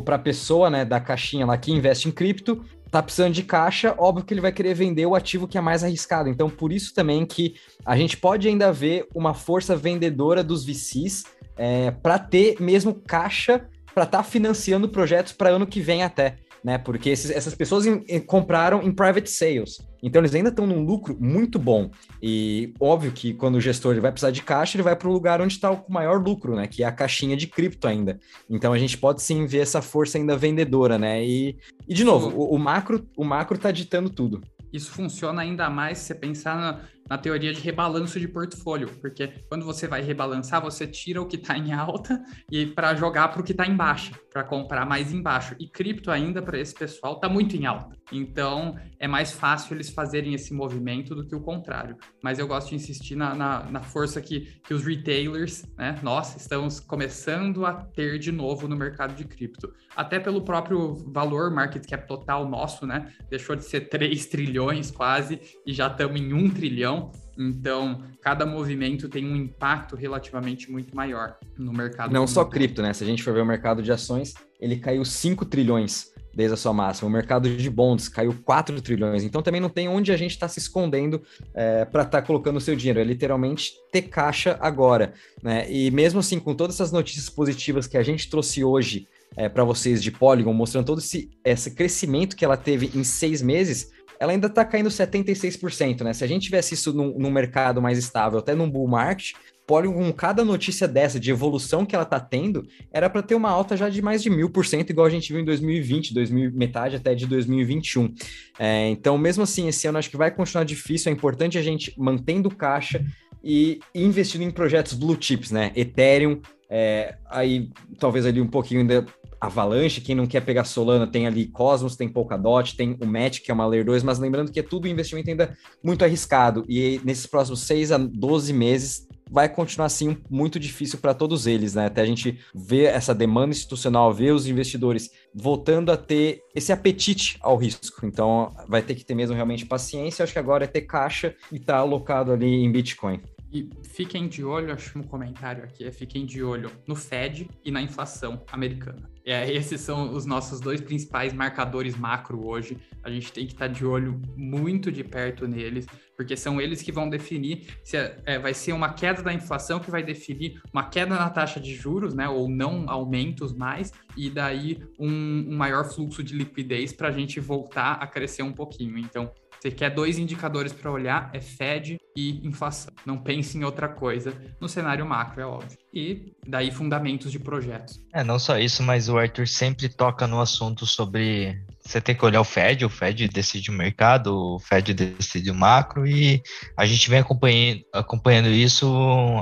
para 0.05 0.15
a 0.15 0.19
pessoa 0.19 0.69
né, 0.69 0.85
da 0.85 1.01
caixinha 1.01 1.45
lá 1.45 1.57
que 1.57 1.73
investe 1.73 2.07
em 2.07 2.11
cripto, 2.11 2.63
tá 2.89 3.03
precisando 3.03 3.33
de 3.33 3.43
caixa, 3.43 3.93
óbvio 3.97 4.23
que 4.23 4.33
ele 4.33 4.39
vai 4.41 4.51
querer 4.51 4.73
vender 4.75 5.05
o 5.05 5.15
ativo 5.15 5.47
que 5.47 5.57
é 5.57 5.61
mais 5.61 5.83
arriscado. 5.83 6.29
Então, 6.29 6.49
por 6.49 6.71
isso 6.71 6.93
também 6.93 7.25
que 7.25 7.55
a 7.85 7.97
gente 7.97 8.15
pode 8.15 8.47
ainda 8.47 8.71
ver 8.71 9.07
uma 9.13 9.33
força 9.33 9.75
vendedora 9.75 10.43
dos 10.43 10.63
VCs 10.63 11.25
é, 11.57 11.91
para 11.91 12.17
ter 12.17 12.61
mesmo 12.61 12.93
caixa 12.93 13.67
para 13.93 14.03
estar 14.03 14.19
tá 14.19 14.23
financiando 14.23 14.89
projetos 14.89 15.33
para 15.33 15.49
ano 15.49 15.67
que 15.67 15.79
vem 15.79 16.03
até 16.03 16.37
né? 16.63 16.77
Porque 16.77 17.09
esses, 17.09 17.29
essas 17.29 17.53
pessoas 17.53 17.85
em, 17.85 18.03
em, 18.07 18.19
compraram 18.19 18.81
em 18.81 18.91
private 18.91 19.29
sales. 19.29 19.77
Então 20.01 20.21
eles 20.21 20.33
ainda 20.33 20.49
estão 20.49 20.65
num 20.65 20.83
lucro 20.83 21.17
muito 21.19 21.59
bom. 21.59 21.89
E 22.21 22.73
óbvio 22.79 23.11
que 23.11 23.33
quando 23.33 23.55
o 23.55 23.61
gestor 23.61 23.93
ele 23.93 24.01
vai 24.01 24.11
precisar 24.11 24.31
de 24.31 24.41
caixa, 24.41 24.75
ele 24.75 24.83
vai 24.83 24.95
para 24.95 25.07
o 25.07 25.11
lugar 25.11 25.41
onde 25.41 25.53
está 25.53 25.71
o 25.71 25.85
maior 25.89 26.21
lucro, 26.21 26.55
né? 26.55 26.67
Que 26.67 26.83
é 26.83 26.85
a 26.85 26.91
caixinha 26.91 27.35
de 27.35 27.47
cripto 27.47 27.87
ainda. 27.87 28.19
Então 28.49 28.73
a 28.73 28.77
gente 28.77 28.97
pode 28.97 29.21
sim 29.21 29.45
ver 29.45 29.59
essa 29.59 29.81
força 29.81 30.17
ainda 30.17 30.37
vendedora, 30.37 30.97
né? 30.97 31.25
E, 31.25 31.57
e 31.87 31.93
de 31.93 32.03
novo, 32.03 32.29
o, 32.29 32.55
o 32.55 32.59
macro 32.59 33.07
o 33.17 33.23
macro 33.23 33.55
está 33.55 33.71
ditando 33.71 34.09
tudo. 34.09 34.41
Isso 34.71 34.91
funciona 34.91 35.41
ainda 35.41 35.69
mais 35.69 35.99
se 35.99 36.05
você 36.05 36.15
pensar 36.15 36.55
na, 36.57 36.81
na 37.13 37.17
teoria 37.19 37.53
de 37.53 37.61
rebalanço 37.61 38.19
de 38.19 38.27
portfólio, 38.27 38.89
porque 38.99 39.27
quando 39.47 39.63
você 39.63 39.87
vai 39.87 40.01
rebalançar, 40.01 40.59
você 40.59 40.87
tira 40.87 41.21
o 41.21 41.27
que 41.27 41.35
está 41.35 41.55
em 41.55 41.71
alta 41.71 42.19
e 42.51 42.65
para 42.65 42.95
jogar 42.95 43.27
para 43.27 43.39
o 43.39 43.43
que 43.43 43.51
está 43.51 43.67
em 43.67 43.75
baixa, 43.75 44.19
para 44.31 44.43
comprar 44.43 44.83
mais 44.83 45.13
embaixo. 45.13 45.55
E 45.59 45.67
cripto 45.67 46.09
ainda 46.09 46.41
para 46.41 46.57
esse 46.57 46.73
pessoal 46.73 47.13
está 47.13 47.29
muito 47.29 47.55
em 47.55 47.67
alta. 47.67 47.95
Então 48.13 48.77
é 48.99 49.07
mais 49.07 49.31
fácil 49.31 49.75
eles 49.75 49.89
fazerem 49.89 50.33
esse 50.33 50.53
movimento 50.53 51.15
do 51.15 51.25
que 51.25 51.35
o 51.35 51.41
contrário. 51.41 51.97
Mas 52.21 52.39
eu 52.39 52.47
gosto 52.47 52.69
de 52.69 52.75
insistir 52.75 53.15
na, 53.15 53.33
na, 53.33 53.63
na 53.63 53.81
força 53.81 54.21
que, 54.21 54.41
que 54.65 54.73
os 54.73 54.85
retailers, 54.85 55.65
né, 55.77 55.99
nós 56.01 56.35
estamos 56.35 56.79
começando 56.79 57.65
a 57.65 57.73
ter 57.73 58.19
de 58.19 58.31
novo 58.31 58.67
no 58.67 58.75
mercado 58.75 59.15
de 59.15 59.25
cripto. 59.25 59.73
Até 59.95 60.19
pelo 60.19 60.41
próprio 60.41 60.95
valor 61.11 61.51
market 61.51 61.87
cap 61.87 62.07
total 62.07 62.47
nosso, 62.47 62.85
né? 62.85 63.11
Deixou 63.29 63.55
de 63.55 63.63
ser 63.63 63.81
3 63.93 64.25
trilhões 64.27 64.91
quase 64.91 65.39
e 65.65 65.73
já 65.73 65.87
estamos 65.87 66.19
em 66.19 66.33
1 66.33 66.49
trilhão 66.49 66.83
trilhão. 66.83 67.11
Então, 67.37 68.03
cada 68.21 68.45
movimento 68.45 69.09
tem 69.09 69.25
um 69.25 69.35
impacto 69.35 69.95
relativamente 69.95 70.71
muito 70.71 70.95
maior 70.95 71.35
no 71.57 71.73
mercado. 71.73 72.13
Não 72.13 72.27
só 72.27 72.45
cripto, 72.45 72.81
né? 72.81 72.93
Se 72.93 73.03
a 73.03 73.07
gente 73.07 73.23
for 73.23 73.33
ver 73.33 73.41
o 73.41 73.45
mercado 73.45 73.81
de 73.81 73.91
ações, 73.91 74.33
ele 74.59 74.77
caiu 74.77 75.03
5 75.03 75.45
trilhões 75.45 76.12
desde 76.33 76.53
a 76.53 76.57
sua 76.57 76.73
máxima. 76.73 77.07
O 77.07 77.11
mercado 77.11 77.49
de 77.55 77.69
bonds 77.69 78.07
caiu 78.07 78.35
4 78.43 78.81
trilhões. 78.81 79.23
Então 79.23 79.41
também 79.41 79.61
não 79.61 79.69
tem 79.69 79.87
onde 79.87 80.11
a 80.11 80.17
gente 80.17 80.31
está 80.31 80.47
se 80.47 80.59
escondendo 80.59 81.21
é, 81.53 81.85
para 81.85 82.03
estar 82.03 82.21
tá 82.21 82.27
colocando 82.27 82.57
o 82.57 82.61
seu 82.61 82.75
dinheiro. 82.75 82.99
É 82.99 83.03
literalmente 83.03 83.73
ter 83.91 84.03
caixa 84.03 84.57
agora. 84.59 85.13
Né? 85.41 85.71
E 85.71 85.91
mesmo 85.91 86.19
assim, 86.19 86.39
com 86.39 86.53
todas 86.55 86.75
essas 86.75 86.91
notícias 86.91 87.29
positivas 87.29 87.87
que 87.87 87.97
a 87.97 88.03
gente 88.03 88.29
trouxe 88.29 88.63
hoje 88.63 89.07
é, 89.35 89.49
para 89.49 89.63
vocês 89.63 90.01
de 90.01 90.11
Polygon, 90.11 90.53
mostrando 90.53 90.85
todo 90.85 90.99
esse, 90.99 91.29
esse 91.43 91.71
crescimento 91.71 92.35
que 92.35 92.45
ela 92.45 92.57
teve 92.57 92.91
em 92.95 93.03
seis 93.03 93.41
meses, 93.41 93.91
ela 94.19 94.31
ainda 94.31 94.47
está 94.47 94.63
caindo 94.63 94.89
76%, 94.89 96.01
né? 96.01 96.13
Se 96.13 96.23
a 96.23 96.27
gente 96.27 96.43
tivesse 96.43 96.75
isso 96.75 96.93
num, 96.93 97.17
num 97.17 97.31
mercado 97.31 97.81
mais 97.81 97.97
estável, 97.97 98.39
até 98.39 98.53
num 98.53 98.69
bull 98.69 98.87
market, 98.87 99.33
Polygon, 99.65 100.11
cada 100.11 100.43
notícia 100.43 100.87
dessa 100.87 101.19
de 101.19 101.31
evolução 101.31 101.85
que 101.85 101.95
ela 101.95 102.03
está 102.03 102.19
tendo, 102.19 102.67
era 102.91 103.09
para 103.09 103.21
ter 103.21 103.35
uma 103.35 103.49
alta 103.49 103.77
já 103.77 103.89
de 103.89 104.01
mais 104.01 104.21
de 104.21 104.29
mil 104.29 104.49
por 104.49 104.65
cento, 104.65 104.89
igual 104.89 105.07
a 105.07 105.09
gente 105.09 105.31
viu 105.31 105.41
em 105.41 105.45
2020, 105.45 106.13
2000, 106.13 106.51
metade 106.53 106.95
até 106.95 107.15
de 107.15 107.25
2021. 107.25 108.13
É, 108.59 108.89
então, 108.89 109.17
mesmo 109.17 109.43
assim, 109.43 109.67
esse 109.67 109.87
ano 109.87 109.97
acho 109.97 110.09
que 110.09 110.17
vai 110.17 110.31
continuar 110.31 110.63
difícil. 110.63 111.09
É 111.09 111.13
importante 111.13 111.57
a 111.57 111.61
gente 111.61 111.93
mantendo 111.97 112.49
caixa 112.49 113.03
e 113.43 113.79
investindo 113.93 114.41
em 114.41 114.51
projetos 114.51 114.93
blue 114.93 115.17
chips, 115.19 115.51
né? 115.51 115.71
Ethereum, 115.75 116.41
é, 116.69 117.17
aí 117.29 117.69
talvez 117.99 118.25
ali 118.25 118.41
um 118.41 118.47
pouquinho 118.47 118.81
ainda 118.81 119.05
Avalanche, 119.39 119.99
quem 119.99 120.15
não 120.15 120.25
quer 120.25 120.41
pegar 120.41 120.63
Solana 120.63 121.05
tem 121.05 121.27
ali 121.27 121.47
Cosmos, 121.47 121.97
tem 121.97 122.07
Polkadot, 122.07 122.77
tem 122.77 122.97
o 123.01 123.05
Match, 123.05 123.41
que 123.41 123.51
é 123.51 123.53
uma 123.53 123.65
Layer 123.67 123.83
2, 123.83 124.01
mas 124.01 124.17
lembrando 124.17 124.51
que 124.51 124.59
é 124.59 124.63
tudo 124.63 124.87
investimento 124.87 125.29
ainda 125.29 125.57
muito 125.83 126.05
arriscado, 126.05 126.63
e 126.69 127.01
nesses 127.03 127.25
próximos 127.25 127.61
6 127.63 127.91
a 127.91 127.97
12 127.97 128.53
meses 128.53 129.07
vai 129.29 129.49
continuar 129.49 129.87
assim 129.87 130.17
muito 130.29 130.59
difícil 130.59 130.99
para 130.99 131.13
todos 131.13 131.47
eles, 131.47 131.75
né? 131.75 131.85
Até 131.85 132.01
a 132.01 132.05
gente 132.05 132.39
ver 132.53 132.85
essa 132.85 133.13
demanda 133.13 133.51
institucional, 133.51 134.13
ver 134.13 134.31
os 134.31 134.47
investidores 134.47 135.11
voltando 135.33 135.91
a 135.91 135.97
ter 135.97 136.41
esse 136.53 136.71
apetite 136.71 137.37
ao 137.41 137.57
risco. 137.57 138.05
Então 138.05 138.51
vai 138.67 138.81
ter 138.81 138.95
que 138.95 139.05
ter 139.05 139.15
mesmo 139.15 139.35
realmente 139.35 139.65
paciência, 139.65 140.23
acho 140.23 140.33
que 140.33 140.39
agora 140.39 140.65
é 140.65 140.67
ter 140.67 140.81
caixa 140.81 141.35
e 141.51 141.57
estar 141.57 141.73
tá 141.73 141.79
alocado 141.79 142.31
ali 142.31 142.47
em 142.47 142.71
Bitcoin. 142.71 143.21
E 143.51 143.69
fiquem 143.83 144.27
de 144.27 144.43
olho, 144.43 144.73
acho 144.73 144.97
um 144.97 145.03
comentário 145.03 145.63
aqui, 145.63 145.85
é 145.85 145.91
fiquem 145.91 146.25
de 146.25 146.43
olho 146.43 146.71
no 146.87 146.95
Fed 146.95 147.47
e 147.63 147.69
na 147.69 147.81
inflação 147.83 148.41
americana. 148.51 149.12
É, 149.25 149.49
esses 149.51 149.79
são 149.79 150.11
os 150.13 150.25
nossos 150.25 150.59
dois 150.59 150.81
principais 150.81 151.33
marcadores 151.33 151.95
macro 151.95 152.45
hoje. 152.45 152.77
A 153.01 153.09
gente 153.09 153.31
tem 153.31 153.45
que 153.45 153.53
estar 153.53 153.67
tá 153.67 153.73
de 153.73 153.85
olho 153.85 154.21
muito 154.35 154.91
de 154.91 155.03
perto 155.03 155.47
neles, 155.47 155.85
porque 156.17 156.35
são 156.35 156.59
eles 156.59 156.81
que 156.81 156.91
vão 156.91 157.09
definir 157.09 157.67
se 157.83 157.97
é, 157.97 158.17
é, 158.25 158.39
vai 158.39 158.53
ser 158.53 158.73
uma 158.73 158.93
queda 158.93 159.23
da 159.23 159.33
inflação 159.33 159.79
que 159.79 159.89
vai 159.89 160.03
definir 160.03 160.61
uma 160.73 160.89
queda 160.89 161.15
na 161.15 161.29
taxa 161.29 161.59
de 161.59 161.73
juros, 161.73 162.13
né, 162.13 162.27
ou 162.27 162.49
não 162.49 162.89
aumentos 162.89 163.53
mais, 163.53 163.93
e 164.17 164.29
daí 164.29 164.79
um, 164.99 165.09
um 165.09 165.55
maior 165.55 165.85
fluxo 165.85 166.23
de 166.23 166.35
liquidez 166.35 166.91
para 166.91 167.07
a 167.07 167.11
gente 167.11 167.39
voltar 167.39 167.93
a 167.93 168.07
crescer 168.07 168.43
um 168.43 168.53
pouquinho. 168.53 168.97
Então, 168.97 169.31
você 169.63 169.71
quer 169.71 169.91
dois 169.91 170.17
indicadores 170.17 170.73
para 170.73 170.91
olhar, 170.91 171.29
é 171.33 171.39
Fed 171.39 171.97
e 172.13 172.45
inflação. 172.45 172.93
Não 173.05 173.17
pense 173.17 173.57
em 173.57 173.63
outra 173.63 173.87
coisa 173.87 174.33
no 174.59 174.67
cenário 174.67 175.05
macro, 175.05 175.41
é 175.41 175.45
óbvio. 175.45 175.77
E 175.93 176.33
daí 176.45 176.69
fundamentos 176.69 177.31
de 177.31 177.39
projetos. 177.39 177.97
É, 178.13 178.25
não 178.25 178.37
só 178.37 178.59
isso, 178.59 178.83
mas 178.83 179.07
o 179.07 179.17
Arthur 179.17 179.47
sempre 179.47 179.87
toca 179.87 180.27
no 180.27 180.41
assunto 180.41 180.85
sobre 180.85 181.57
você 181.79 182.01
tem 182.01 182.13
que 182.13 182.25
olhar 182.25 182.41
o 182.41 182.45
Fed, 182.45 182.83
o 182.83 182.89
Fed 182.89 183.27
decide 183.29 183.69
o 183.69 183.73
mercado, 183.73 184.55
o 184.55 184.59
Fed 184.59 184.93
decide 184.93 185.49
o 185.49 185.55
macro 185.55 186.05
e 186.05 186.41
a 186.77 186.85
gente 186.85 187.09
vem 187.09 187.19
acompanhando, 187.19 187.81
acompanhando 187.93 188.49
isso 188.49 188.85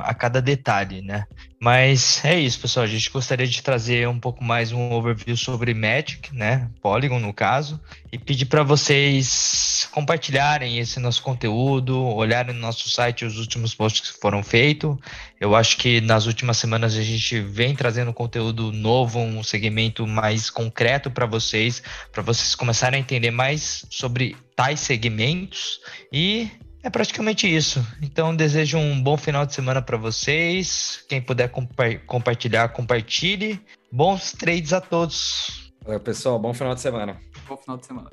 a 0.03 0.13
cada 0.13 0.39
detalhe, 0.39 1.01
né? 1.01 1.25
Mas 1.63 2.25
é 2.25 2.39
isso, 2.39 2.59
pessoal. 2.59 2.85
A 2.85 2.89
gente 2.89 3.07
gostaria 3.11 3.45
de 3.45 3.61
trazer 3.61 4.09
um 4.09 4.19
pouco 4.19 4.43
mais 4.43 4.71
um 4.71 4.91
overview 4.93 5.37
sobre 5.37 5.75
Magic, 5.75 6.35
né? 6.35 6.67
Polygon, 6.81 7.19
no 7.19 7.31
caso, 7.31 7.79
e 8.11 8.17
pedir 8.17 8.47
para 8.47 8.63
vocês 8.63 9.87
compartilharem 9.91 10.79
esse 10.79 10.99
nosso 10.99 11.21
conteúdo, 11.21 12.03
olharem 12.03 12.55
no 12.55 12.59
nosso 12.59 12.89
site 12.89 13.25
os 13.25 13.37
últimos 13.37 13.75
posts 13.75 14.09
que 14.09 14.19
foram 14.19 14.41
feitos. 14.41 14.97
Eu 15.39 15.55
acho 15.55 15.77
que 15.77 16.01
nas 16.01 16.25
últimas 16.25 16.57
semanas 16.57 16.95
a 16.97 17.03
gente 17.03 17.39
vem 17.39 17.75
trazendo 17.75 18.11
conteúdo 18.11 18.71
novo, 18.71 19.19
um 19.19 19.43
segmento 19.43 20.07
mais 20.07 20.49
concreto 20.49 21.11
para 21.11 21.27
vocês, 21.27 21.83
para 22.11 22.23
vocês 22.23 22.55
começarem 22.55 22.97
a 22.97 23.01
entender 23.01 23.29
mais 23.29 23.85
sobre 23.87 24.35
tais 24.55 24.79
segmentos 24.79 25.79
e 26.11 26.49
é 26.83 26.89
praticamente 26.89 27.47
isso. 27.47 27.85
Então, 28.01 28.35
desejo 28.35 28.77
um 28.77 29.01
bom 29.01 29.17
final 29.17 29.45
de 29.45 29.53
semana 29.53 29.81
para 29.81 29.97
vocês. 29.97 31.03
Quem 31.07 31.21
puder 31.21 31.49
compa 31.49 31.95
compartilhar, 32.05 32.69
compartilhe. 32.69 33.59
Bons 33.91 34.31
trades 34.31 34.73
a 34.73 34.81
todos. 34.81 35.71
Valeu, 35.83 35.99
pessoal. 35.99 36.39
Bom 36.39 36.53
final 36.53 36.75
de 36.75 36.81
semana. 36.81 37.19
Bom 37.47 37.57
final 37.57 37.77
de 37.77 37.85
semana. 37.85 38.09